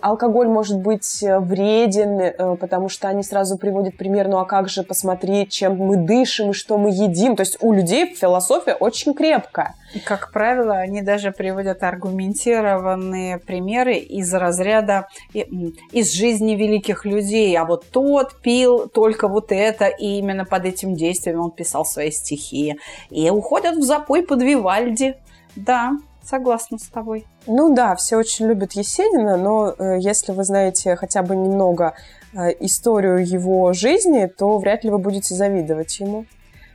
алкоголь 0.00 0.48
может 0.48 0.78
быть 0.78 1.22
э, 1.22 1.38
вреден, 1.38 2.20
э, 2.20 2.56
потому 2.56 2.88
что 2.88 3.08
они 3.08 3.22
сразу 3.22 3.58
приводят 3.58 3.96
пример, 3.96 4.28
ну 4.28 4.38
а 4.38 4.44
как 4.44 4.68
же 4.68 4.82
посмотреть, 4.82 5.52
чем 5.52 5.76
мы 5.76 5.96
дышим 5.96 6.50
и 6.50 6.52
что 6.54 6.78
мы 6.78 6.90
едим. 6.90 7.36
То 7.36 7.42
есть 7.42 7.58
у 7.60 7.72
людей 7.72 8.14
философия 8.14 8.74
очень 8.74 9.14
крепкая. 9.14 9.74
И, 9.94 10.00
как 10.00 10.32
правило, 10.32 10.76
они 10.76 11.02
даже 11.02 11.30
приводят 11.30 11.82
аргументированные 11.82 13.38
примеры 13.38 13.96
из 13.96 14.32
разряда 14.34 15.08
из 15.32 16.12
жизни 16.12 16.54
великих 16.54 17.04
людей. 17.04 17.56
А 17.56 17.64
вот 17.64 17.84
тот 17.90 18.40
пил 18.40 18.88
только 18.88 19.28
вот 19.28 19.52
это, 19.52 19.86
и 19.86 20.18
именно 20.18 20.44
под 20.44 20.64
этим 20.64 20.94
действием 20.94 21.40
он 21.40 21.50
писал 21.50 21.84
свои 21.84 22.10
стихи. 22.10 22.78
И 23.10 23.30
уходят 23.30 23.76
в 23.76 23.82
запой 23.82 24.22
под 24.22 24.42
Вивальди. 24.42 25.16
Да, 25.54 25.92
Согласна 26.26 26.76
с 26.78 26.88
тобой. 26.88 27.24
Ну 27.46 27.72
да, 27.72 27.94
все 27.94 28.16
очень 28.16 28.46
любят 28.46 28.72
Есенина, 28.72 29.36
но 29.36 29.74
э, 29.78 29.98
если 30.00 30.32
вы 30.32 30.42
знаете 30.42 30.96
хотя 30.96 31.22
бы 31.22 31.36
немного 31.36 31.94
э, 32.32 32.50
историю 32.60 33.24
его 33.24 33.72
жизни, 33.72 34.26
то 34.26 34.58
вряд 34.58 34.82
ли 34.82 34.90
вы 34.90 34.98
будете 34.98 35.34
завидовать 35.34 36.00
ему. 36.00 36.26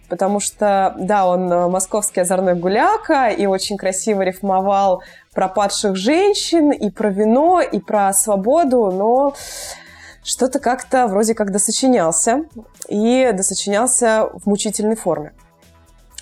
Потому 0.07 0.39
что, 0.39 0.95
да, 0.97 1.27
он 1.27 1.51
э, 1.51 1.67
московский 1.67 2.21
озорной 2.21 2.55
гуляка 2.55 3.27
и 3.27 3.45
очень 3.45 3.75
красиво 3.75 4.21
рифмовал 4.21 5.03
про 5.33 5.49
падших 5.49 5.97
женщин, 5.97 6.71
и 6.71 6.89
про 6.89 7.09
вино, 7.09 7.59
и 7.61 7.79
про 7.79 8.13
свободу, 8.13 8.91
но 8.91 9.33
что-то 10.23 10.59
как-то 10.59 11.07
вроде 11.07 11.33
как 11.33 11.51
досочинялся, 11.51 12.45
и 12.87 13.29
досочинялся 13.33 14.29
в 14.33 14.47
мучительной 14.47 14.95
форме. 14.95 15.33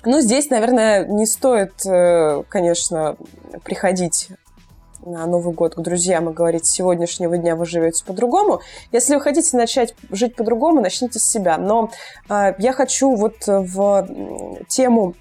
Ну, 0.04 0.20
здесь, 0.20 0.48
наверное, 0.48 1.04
не 1.04 1.26
стоит, 1.26 1.84
э, 1.84 2.42
конечно, 2.48 3.16
приходить 3.64 4.28
на 5.04 5.26
Новый 5.26 5.54
год 5.54 5.74
к 5.74 5.80
друзьям 5.80 6.30
и 6.30 6.32
говорить, 6.32 6.66
с 6.66 6.70
сегодняшнего 6.70 7.36
дня 7.36 7.56
вы 7.56 7.66
живете 7.66 8.04
по-другому. 8.04 8.60
Если 8.92 9.14
вы 9.14 9.20
хотите 9.20 9.56
начать 9.56 9.94
жить 10.10 10.36
по-другому, 10.36 10.80
начните 10.80 11.18
с 11.18 11.24
себя. 11.24 11.58
Но 11.58 11.90
э, 12.28 12.54
я 12.58 12.72
хочу 12.72 13.14
вот 13.14 13.46
в 13.46 14.08
тему 14.68 15.14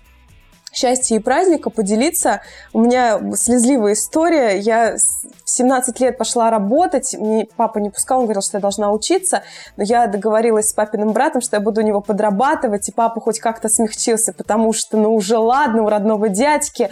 счастья 0.71 1.15
и 1.15 1.19
праздника 1.19 1.69
поделиться. 1.69 2.41
У 2.73 2.81
меня 2.81 3.19
слезливая 3.35 3.93
история. 3.93 4.57
Я 4.57 4.97
в 5.43 5.49
17 5.49 5.99
лет 5.99 6.17
пошла 6.17 6.49
работать. 6.49 7.15
Мне 7.17 7.47
папа 7.55 7.79
не 7.79 7.89
пускал, 7.89 8.19
он 8.19 8.25
говорил, 8.25 8.41
что 8.41 8.57
я 8.57 8.61
должна 8.61 8.91
учиться. 8.91 9.43
Но 9.77 9.83
я 9.83 10.07
договорилась 10.07 10.69
с 10.69 10.73
папиным 10.73 11.11
братом, 11.11 11.41
что 11.41 11.55
я 11.55 11.59
буду 11.59 11.81
у 11.81 11.83
него 11.83 12.01
подрабатывать. 12.01 12.87
И 12.89 12.91
папа 12.91 13.19
хоть 13.21 13.39
как-то 13.39 13.69
смягчился, 13.69 14.33
потому 14.33 14.73
что, 14.73 14.97
ну, 14.97 15.13
уже 15.15 15.37
ладно, 15.37 15.83
у 15.83 15.89
родного 15.89 16.29
дядьки. 16.29 16.89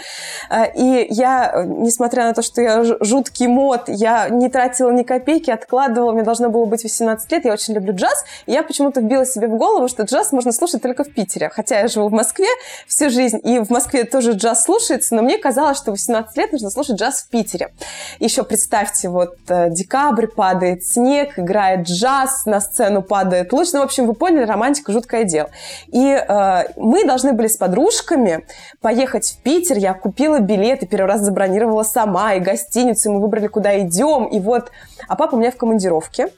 Э, 0.49 0.71
и 0.73 1.07
я, 1.09 1.63
несмотря 1.65 2.25
на 2.25 2.33
то, 2.33 2.41
что 2.41 2.61
я 2.61 2.83
жуткий 2.83 3.47
мод, 3.47 3.83
я 3.87 4.29
не 4.29 4.49
тратила 4.49 4.91
ни 4.91 5.03
копейки, 5.03 5.51
откладывала. 5.51 6.11
Мне 6.11 6.23
должно 6.23 6.49
было 6.49 6.65
быть 6.65 6.83
18 6.83 7.31
лет. 7.31 7.45
Я 7.45 7.53
очень 7.53 7.73
люблю 7.73 7.93
джаз. 7.93 8.25
И 8.45 8.51
я 8.51 8.63
почему-то 8.63 9.01
вбила 9.01 9.25
себе 9.25 9.47
в 9.47 9.57
голову, 9.57 9.87
что 9.87 10.03
джаз 10.03 10.31
можно 10.31 10.51
слушать 10.51 10.81
только 10.81 11.03
в 11.03 11.13
Питере. 11.13 11.49
Хотя 11.49 11.79
я 11.81 11.87
живу 11.87 12.09
в 12.09 12.13
Москве 12.13 12.47
всю 12.87 13.09
жизнь. 13.09 13.39
И 13.43 13.59
в 13.67 13.69
Москве 13.69 14.03
тоже 14.03 14.31
джаз 14.31 14.63
слушается, 14.63 15.15
но 15.15 15.21
мне 15.21 15.37
казалось, 15.37 15.77
что 15.77 15.91
18 15.91 16.35
лет 16.37 16.51
нужно 16.51 16.69
слушать 16.69 16.99
джаз 16.99 17.23
в 17.23 17.29
Питере. 17.29 17.73
Еще 18.19 18.43
представьте, 18.43 19.09
вот 19.09 19.37
э, 19.49 19.69
декабрь, 19.69 20.27
падает 20.27 20.85
снег, 20.85 21.37
играет 21.37 21.87
джаз, 21.87 22.45
на 22.45 22.59
сцену 22.59 23.01
падает 23.01 23.53
луч. 23.53 23.69
Ну, 23.73 23.79
в 23.79 23.83
общем, 23.83 24.07
вы 24.07 24.13
поняли, 24.13 24.45
романтика 24.45 24.91
жуткое 24.91 25.23
дело. 25.23 25.49
И 25.87 26.05
э, 26.05 26.63
мы 26.77 27.05
должны 27.05 27.33
были 27.33 27.47
с 27.47 27.57
подружками 27.57 28.45
поехать 28.81 29.31
в 29.31 29.43
Питер. 29.43 29.77
Я 29.77 29.93
купила 29.93 30.39
билеты, 30.39 30.87
первый 30.87 31.07
раз 31.07 31.21
забронировала 31.21 31.83
сама, 31.83 32.33
и 32.33 32.39
гостиницу, 32.39 33.09
и 33.09 33.13
мы 33.13 33.21
выбрали, 33.21 33.47
куда 33.47 33.79
идем. 33.79 34.25
И 34.25 34.39
вот, 34.39 34.71
а 35.07 35.15
папа 35.15 35.35
у 35.35 35.39
меня 35.39 35.51
в 35.51 35.57
командировке. 35.57 36.29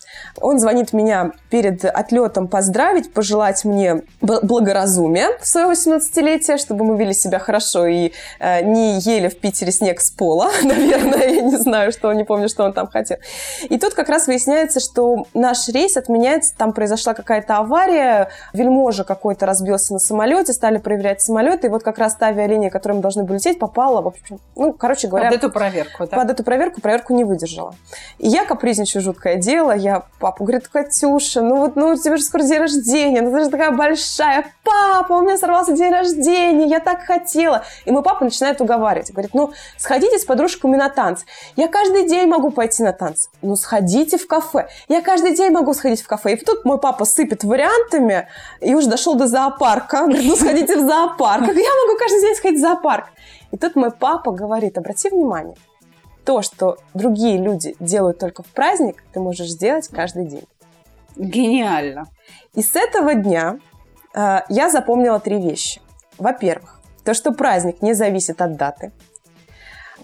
Он 0.42 0.60
звонит 0.60 0.94
меня 0.94 1.32
перед 1.50 1.86
отлетом 1.86 2.48
поздравить, 2.48 3.14
пожелать 3.14 3.66
мне 3.66 4.04
благоразумия 4.22 5.30
в 5.42 5.48
свое 5.48 5.68
18-летие, 5.68 6.58
чтобы 6.58 6.86
мы 6.86 6.98
вели 6.98 7.14
себя 7.20 7.40
хорошо 7.40 7.86
и 7.86 8.12
э, 8.40 8.62
не 8.64 9.00
ели 9.00 9.28
в 9.28 9.38
Питере 9.40 9.72
снег 9.72 10.02
с 10.02 10.12
пола, 10.12 10.50
наверное, 10.64 11.28
я 11.28 11.42
не 11.42 11.58
знаю, 11.58 11.92
что, 11.92 12.12
не 12.14 12.24
помню, 12.24 12.50
что 12.50 12.64
он 12.64 12.74
там 12.74 12.88
хотел. 12.88 13.18
И 13.70 13.78
тут 13.78 13.94
как 13.94 14.10
раз 14.10 14.28
выясняется, 14.28 14.80
что 14.80 15.26
наш 15.34 15.68
рейс 15.70 15.98
отменяется, 15.98 16.56
там 16.58 16.74
произошла 16.74 17.14
какая-то 17.14 17.58
авария, 17.58 18.30
вельможа 18.54 19.04
какой-то 19.04 19.46
разбился 19.46 19.94
на 19.94 20.00
самолете, 20.00 20.54
стали 20.54 20.78
проверять 20.78 21.22
самолеты, 21.22 21.68
и 21.68 21.70
вот 21.70 21.84
как 21.84 21.98
раз 21.98 22.16
та 22.16 22.28
авиалиния, 22.28 22.70
которой 22.70 22.94
мы 22.94 23.02
должны 23.02 23.24
были 23.24 23.38
лететь, 23.38 23.60
попала, 23.60 24.02
в 24.02 24.08
общем, 24.08 24.40
ну, 24.56 24.74
короче 24.74 25.08
говоря... 25.08 25.30
Под 25.30 25.38
эту 25.38 25.52
проверку, 25.52 26.08
да? 26.08 26.18
Под 26.18 26.30
эту 26.30 26.44
проверку, 26.44 26.82
проверку 26.82 27.14
не 27.14 27.24
выдержала. 27.24 27.76
И 28.18 28.28
я 28.28 28.46
капризничаю 28.46 29.02
жуткое 29.02 29.36
дело, 29.36 29.72
я 29.72 30.04
папа 30.20 30.44
говорит, 30.44 30.68
Катюша, 30.68 31.42
ну 31.42 31.58
вот, 31.58 31.76
ну, 31.76 31.90
у 31.90 31.96
тебя 31.96 32.18
же 32.18 32.24
скоро 32.24 32.44
день 32.44 32.60
рождения, 32.60 33.22
ну 33.22 33.32
ты 33.32 33.44
же 33.44 33.50
такая 33.50 33.72
большая, 33.72 34.46
папа, 34.64 35.14
у 35.14 35.22
меня 35.22 35.38
сорвался 35.38 35.74
день 35.74 35.92
рождения, 35.92 36.68
я 36.68 36.80
так 36.80 37.06
хотела. 37.10 37.66
И 37.86 37.92
мой 37.92 38.04
папа 38.04 38.24
начинает 38.24 38.62
уговаривать. 38.62 39.12
Говорит, 39.12 39.34
ну, 39.34 39.52
сходите 39.78 40.20
с 40.20 40.26
подружками 40.26 40.76
на 40.76 40.90
танцы. 40.90 41.26
Я 41.56 41.68
каждый 41.68 42.08
день 42.08 42.28
могу 42.28 42.52
пойти 42.52 42.84
на 42.84 42.94
танцы. 42.94 43.30
Ну, 43.42 43.56
сходите 43.56 44.18
в 44.18 44.28
кафе. 44.28 44.70
Я 44.88 45.02
каждый 45.02 45.36
день 45.36 45.52
могу 45.52 45.74
сходить 45.74 46.02
в 46.02 46.08
кафе. 46.08 46.34
И 46.34 46.46
тут 46.46 46.66
мой 46.66 46.80
папа 46.80 47.06
сыпет 47.06 47.44
вариантами 47.44 48.28
и 48.62 48.76
уже 48.76 48.88
дошел 48.88 49.16
до 49.16 49.28
зоопарка. 49.28 50.04
Говорит, 50.04 50.26
ну, 50.26 50.36
сходите 50.36 50.76
в 50.78 50.88
зоопарк. 50.88 51.48
Я 51.48 51.72
могу 51.88 51.98
каждый 51.98 52.22
день 52.22 52.36
сходить 52.36 52.60
в 52.60 52.62
зоопарк. 52.62 53.08
И 53.52 53.58
тут 53.58 53.76
мой 53.76 53.92
папа 53.92 54.32
говорит, 54.32 54.78
обрати 54.78 55.10
внимание, 55.10 55.56
то, 56.26 56.44
что 56.44 56.78
другие 56.94 57.38
люди 57.40 57.76
делают 57.80 58.20
только 58.20 58.44
в 58.44 58.48
праздник, 58.48 59.04
ты 59.14 59.20
можешь 59.20 59.48
сделать 59.48 59.88
каждый 59.88 60.26
день. 60.26 60.48
Гениально. 61.16 62.08
И 62.54 62.62
с 62.62 62.76
этого 62.76 63.16
дня 63.16 63.60
э, 64.14 64.42
я 64.50 64.70
запомнила 64.70 65.20
три 65.20 65.42
вещи. 65.42 65.82
Во-первых, 66.20 66.79
то, 67.04 67.14
что 67.14 67.32
праздник 67.32 67.82
не 67.82 67.94
зависит 67.94 68.42
от 68.42 68.56
даты. 68.56 68.92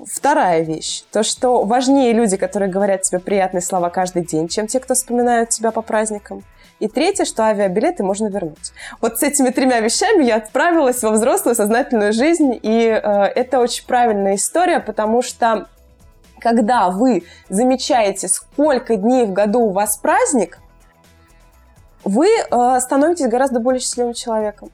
Вторая 0.05 0.61
вещь. 0.61 1.03
То, 1.11 1.23
что 1.23 1.63
важнее 1.63 2.13
люди, 2.13 2.37
которые 2.37 2.69
говорят 2.69 3.03
тебе 3.03 3.19
приятные 3.19 3.61
слова 3.61 3.89
каждый 3.89 4.25
день, 4.25 4.47
чем 4.47 4.67
те, 4.67 4.79
кто 4.79 4.93
вспоминают 4.93 5.49
тебя 5.49 5.71
по 5.71 5.81
праздникам. 5.81 6.43
И 6.79 6.89
третье, 6.89 7.23
что 7.23 7.43
авиабилеты 7.43 8.03
можно 8.03 8.27
вернуть. 8.27 8.73
Вот 8.99 9.19
с 9.19 9.23
этими 9.23 9.49
тремя 9.49 9.79
вещами 9.79 10.23
я 10.23 10.35
отправилась 10.35 11.01
во 11.03 11.11
взрослую 11.11 11.55
сознательную 11.55 12.11
жизнь, 12.11 12.59
и 12.61 12.87
э, 12.87 12.97
это 12.99 13.59
очень 13.59 13.85
правильная 13.85 14.35
история, 14.35 14.81
потому 14.81 15.21
что 15.21 15.69
когда 16.39 16.89
вы 16.89 17.23
замечаете, 17.47 18.27
сколько 18.27 18.97
дней 18.97 19.25
в 19.25 19.31
году 19.31 19.61
у 19.61 19.71
вас 19.71 19.95
праздник, 19.97 20.59
вы 22.03 22.27
э, 22.27 22.79
становитесь 22.81 23.27
гораздо 23.27 23.61
более 23.61 23.79
счастливым 23.79 24.13
человеком. 24.13 24.69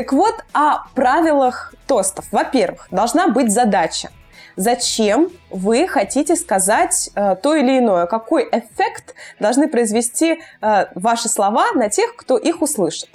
Так 0.00 0.14
вот, 0.14 0.34
о 0.54 0.86
правилах 0.94 1.74
тостов. 1.86 2.24
Во-первых, 2.32 2.88
должна 2.90 3.28
быть 3.28 3.52
задача 3.52 4.08
зачем 4.56 5.30
вы 5.50 5.86
хотите 5.86 6.36
сказать 6.36 7.10
э, 7.14 7.36
то 7.36 7.54
или 7.54 7.78
иное, 7.78 8.06
какой 8.06 8.44
эффект 8.44 9.14
должны 9.40 9.68
произвести 9.68 10.40
э, 10.62 10.86
ваши 10.94 11.28
слова 11.28 11.72
на 11.74 11.90
тех, 11.90 12.16
кто 12.16 12.38
их 12.38 12.62
услышит. 12.62 13.10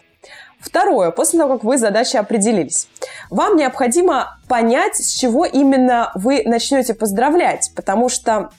Второе, 0.60 1.10
после 1.10 1.40
того, 1.40 1.56
как 1.56 1.64
вы 1.64 1.80
с 1.80 1.82
задачей 1.82 2.20
определились, 2.20 2.88
вам 3.32 3.58
необходимо 3.58 4.38
понять, 4.48 4.96
с 4.96 5.16
чего 5.16 5.44
именно 5.44 6.12
вы 6.14 6.44
начнете 6.46 6.94
поздравлять, 6.94 7.72
потому 7.76 8.10
что 8.10 8.52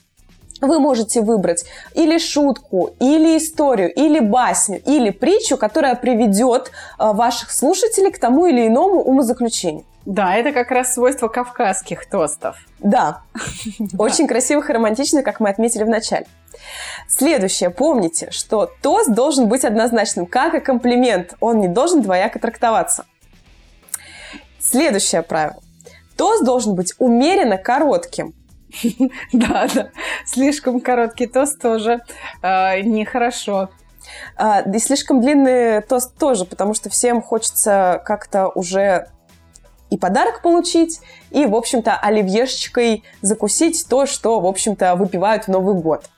вы 0.61 0.79
можете 0.79 1.21
выбрать 1.21 1.65
или 1.93 2.17
шутку, 2.17 2.91
или 2.99 3.37
историю, 3.37 3.93
или 3.93 4.19
басню, 4.19 4.81
или 4.85 5.09
притчу, 5.09 5.57
которая 5.57 5.95
приведет 5.95 6.71
э, 6.99 7.11
ваших 7.11 7.51
слушателей 7.51 8.11
к 8.11 8.19
тому 8.19 8.47
или 8.47 8.67
иному 8.67 9.01
умозаключению. 9.01 9.85
Да, 10.05 10.35
это 10.35 10.53
как 10.53 10.71
раз 10.71 10.93
свойство 10.93 11.27
кавказских 11.27 12.05
тостов. 12.09 12.55
Да, 12.79 13.23
очень 13.97 14.25
красивых 14.25 14.69
и 14.69 14.73
романтичных, 14.73 15.25
как 15.25 15.41
мы 15.41 15.49
отметили 15.49 15.83
в 15.83 15.89
начале. 15.89 16.25
Следующее. 17.09 17.69
Помните, 17.69 18.31
что 18.31 18.71
тост 18.81 19.11
должен 19.11 19.47
быть 19.47 19.65
однозначным, 19.65 20.25
как 20.25 20.55
и 20.55 20.59
комплимент. 20.61 21.33
Он 21.41 21.59
не 21.59 21.67
должен 21.67 22.01
двояко 22.01 22.39
трактоваться. 22.39 23.05
Следующее 24.59 25.23
правило. 25.23 25.61
Тост 26.15 26.43
должен 26.43 26.73
быть 26.73 26.93
умеренно 26.99 27.57
коротким. 27.57 28.33
Да, 29.33 29.67
да. 29.73 29.89
Слишком 30.25 30.81
короткий 30.81 31.27
тост 31.27 31.61
тоже 31.61 32.01
э, 32.41 32.81
нехорошо. 32.81 33.69
А, 34.35 34.61
и 34.61 34.79
слишком 34.79 35.21
длинный 35.21 35.81
тост 35.81 36.17
тоже, 36.17 36.45
потому 36.45 36.73
что 36.73 36.89
всем 36.89 37.21
хочется 37.21 38.01
как-то 38.05 38.47
уже 38.49 39.09
и 39.89 39.97
подарок 39.97 40.41
получить, 40.41 40.99
и, 41.31 41.45
в 41.45 41.55
общем-то, 41.55 41.95
оливьешечкой 41.95 43.03
закусить 43.21 43.87
то, 43.89 44.05
что, 44.05 44.39
в 44.39 44.45
общем-то, 44.45 44.95
выпивают 44.95 45.45
в 45.45 45.47
Новый 45.47 45.75
год. 45.75 46.09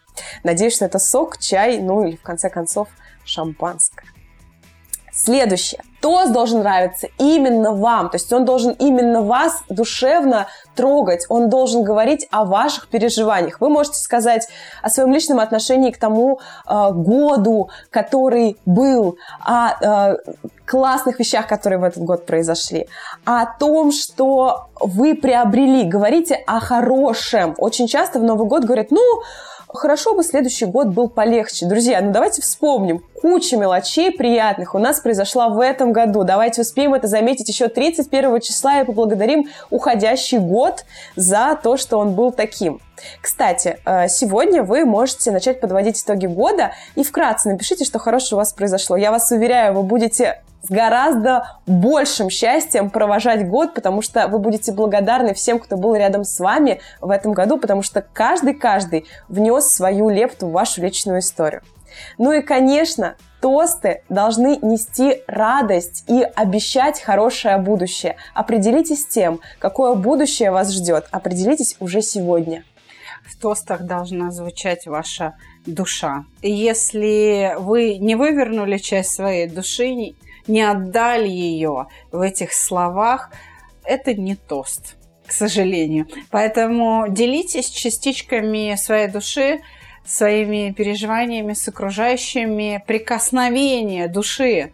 Надеюсь, 0.44 0.76
что 0.76 0.86
это 0.86 1.00
сок, 1.00 1.38
чай, 1.38 1.80
ну 1.80 2.06
или, 2.06 2.16
в 2.16 2.22
конце 2.22 2.50
концов, 2.50 2.88
шампанское. 3.26 4.06
Следующее. 5.22 5.82
Тост 6.00 6.32
должен 6.32 6.60
нравиться 6.60 7.10
именно 7.18 7.74
вам, 7.74 8.10
то 8.10 8.16
есть 8.16 8.32
он 8.32 8.46
должен 8.46 8.72
именно 8.72 9.22
вас 9.22 9.64
душевно 9.68 10.48
трогать, 10.74 11.26
он 11.28 11.50
должен 11.50 11.84
говорить 11.84 12.26
о 12.32 12.46
ваших 12.46 12.88
переживаниях. 12.88 13.60
Вы 13.60 13.68
можете 13.68 13.98
сказать 13.98 14.48
о 14.82 14.90
своем 14.90 15.12
личном 15.12 15.42
отношении 15.42 15.92
к 15.92 15.98
тому 15.98 16.40
э, 16.66 16.92
году, 16.94 17.70
который 17.90 18.56
был, 18.66 19.18
о 19.42 20.14
э, 20.14 20.18
классных 20.66 21.20
вещах, 21.20 21.48
которые 21.48 21.80
в 21.80 21.84
этот 21.84 22.02
год 22.04 22.26
произошли, 22.26 22.88
о 23.26 23.46
том, 23.46 23.92
что 23.92 24.70
вы 24.80 25.16
приобрели. 25.16 25.84
Говорите 25.84 26.36
о 26.48 26.62
хорошем. 26.62 27.56
Очень 27.58 27.88
часто 27.88 28.20
в 28.20 28.24
Новый 28.24 28.48
год 28.48 28.64
говорят, 28.64 28.90
ну, 28.90 29.04
хорошо 29.70 30.16
бы 30.16 30.24
следующий 30.24 30.66
год 30.66 30.88
был 30.88 31.10
полегче. 31.10 31.66
Друзья, 31.66 32.02
ну 32.02 32.12
давайте 32.12 32.42
вспомним. 32.42 33.04
Куча 33.22 33.58
мелочей 33.58 34.12
приятных 34.12 34.76
у 34.76 34.80
нас 34.80 35.00
произошла 35.00 35.50
в 35.50 35.60
этом 35.60 35.92
году. 35.92 36.24
Давайте 36.24 36.62
успеем 36.62 36.94
это 36.94 37.08
заметить 37.08 37.48
еще 37.50 37.68
31 37.68 38.40
числа 38.42 38.82
и 38.82 38.86
поблагодарим 38.86 39.48
уходящий 39.70 40.40
год 40.40 40.86
за 41.16 41.58
то, 41.62 41.78
что 41.78 42.00
он 42.00 42.14
был 42.14 42.32
таким. 42.32 42.82
Кстати, 43.22 43.80
э, 43.86 44.08
сегодня 44.08 44.64
вы 44.64 44.86
можете 44.86 45.32
начать 45.32 45.62
подводить 45.62 46.02
итоги 46.02 46.26
года 46.26 46.72
и 46.96 47.04
вкратце 47.04 47.50
напишите, 47.50 47.86
что 47.86 48.00
хорошее 48.00 48.38
у 48.38 48.40
вас 48.40 48.54
произошло. 48.54 48.98
Я 48.98 49.12
вас 49.12 49.32
уверяю, 49.32 49.74
вы 49.74 49.84
будете 49.84 50.42
с 50.62 50.70
гораздо 50.70 51.60
большим 51.66 52.30
счастьем 52.30 52.90
провожать 52.90 53.48
год, 53.48 53.74
потому 53.74 54.02
что 54.02 54.28
вы 54.28 54.40
будете 54.40 54.72
благодарны 54.72 55.34
всем, 55.34 55.60
кто 55.60 55.78
был 55.78 55.96
рядом 55.96 56.24
с 56.24 56.40
вами 56.40 56.82
в 57.02 57.10
этом 57.10 57.34
году, 57.34 57.58
потому 57.58 57.82
что 57.82 58.02
каждый-каждый 58.02 59.06
внес 59.28 59.68
свою 59.68 60.10
лепту 60.10 60.48
в 60.48 60.52
вашу 60.52 60.82
личную 60.82 61.20
историю. 61.20 61.62
Ну 62.18 62.32
и, 62.32 62.42
конечно, 62.42 63.16
тосты 63.42 64.04
должны 64.10 64.58
нести 64.62 65.24
радость 65.28 66.04
и 66.08 66.22
обещать 66.22 67.02
хорошее 67.02 67.58
будущее. 67.58 68.16
Определитесь 68.34 69.08
тем, 69.08 69.40
какое 69.60 69.96
будущее 69.96 70.52
вас 70.52 70.72
ждет. 70.72 71.08
Определитесь 71.12 71.76
уже 71.80 72.02
сегодня. 72.02 72.64
В 73.26 73.40
тостах 73.40 73.84
должна 73.84 74.32
звучать 74.32 74.88
ваша 74.88 75.36
душа. 75.66 76.26
Если 76.42 77.54
вы 77.60 77.98
не 77.98 78.16
вывернули 78.16 78.78
часть 78.78 79.14
своей 79.14 79.48
души, 79.48 80.16
не 80.50 80.62
отдали 80.62 81.30
ее 81.30 81.88
в 82.12 82.22
этих 82.22 82.54
словах, 82.54 83.32
это 83.86 84.14
не 84.14 84.36
тост, 84.36 84.98
к 85.26 85.32
сожалению. 85.32 86.08
Поэтому 86.32 87.06
делитесь 87.10 87.70
частичками 87.70 88.76
своей 88.76 89.08
души, 89.08 89.62
своими 90.06 90.72
переживаниями 90.72 91.54
с 91.54 91.68
окружающими, 91.68 92.84
прикосновение 92.86 94.08
души 94.08 94.72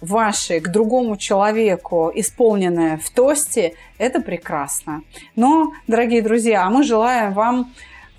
вашей 0.00 0.60
к 0.60 0.68
другому 0.68 1.16
человеку, 1.16 2.12
исполненное 2.14 2.98
в 2.98 3.10
тосте, 3.10 3.74
это 3.98 4.20
прекрасно. 4.20 5.02
Но, 5.34 5.72
дорогие 5.86 6.22
друзья, 6.22 6.68
мы 6.70 6.84
желаем 6.84 7.32
вам 7.32 7.72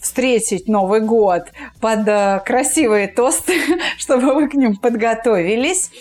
встретить 0.08 0.70
Новый 0.70 1.02
год 1.02 1.52
под 1.82 2.08
э, 2.08 2.42
красивые 2.46 3.10
тосты, 3.10 3.56
чтобы 3.98 4.34
вы 4.34 4.48
к 4.48 4.54
ним 4.54 4.78
подготовились. 4.78 5.92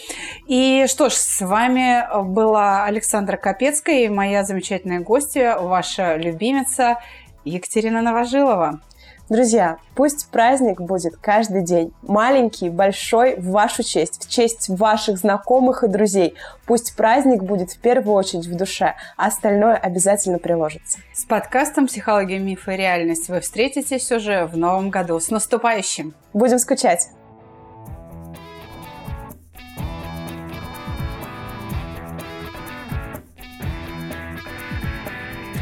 И 0.47 0.87
что 0.89 1.09
ж, 1.09 1.15
с 1.15 1.45
вами 1.45 2.07
была 2.25 2.85
Александра 2.85 3.37
Капецкая 3.37 4.05
и 4.05 4.09
моя 4.09 4.45
замечательная 4.45 5.01
гостья, 5.01 5.57
ваша 5.59 6.17
любимица 6.17 6.99
Екатерина 7.45 8.01
Новожилова. 8.01 8.81
Друзья, 9.29 9.79
пусть 9.97 10.31
праздник 10.31 10.81
будет 10.81 11.17
каждый 11.17 11.63
день. 11.63 11.93
Маленький, 12.03 12.71
большой, 12.71 13.35
в 13.35 13.51
вашу 13.51 13.83
честь, 13.83 14.25
в 14.25 14.31
честь 14.31 14.69
ваших 14.69 15.19
знакомых 15.19 15.83
и 15.83 15.89
друзей. 15.89 16.35
Пусть 16.65 16.95
праздник 16.95 17.43
будет 17.43 17.73
в 17.73 17.79
первую 17.81 18.15
очередь 18.15 18.47
в 18.47 18.55
душе, 18.57 18.95
а 19.17 19.27
остальное 19.27 19.75
обязательно 19.75 20.39
приложится. 20.39 21.01
С 21.13 21.25
подкастом 21.25 21.89
«Психология, 21.89 22.39
мифы 22.39 22.75
и 22.75 22.77
реальность» 22.77 23.29
вы 23.29 23.41
встретитесь 23.41 24.13
уже 24.13 24.47
в 24.47 24.57
новом 24.57 24.91
году. 24.91 25.19
С 25.19 25.31
наступающим! 25.31 26.15
Будем 26.33 26.61
скучать! 26.61 27.09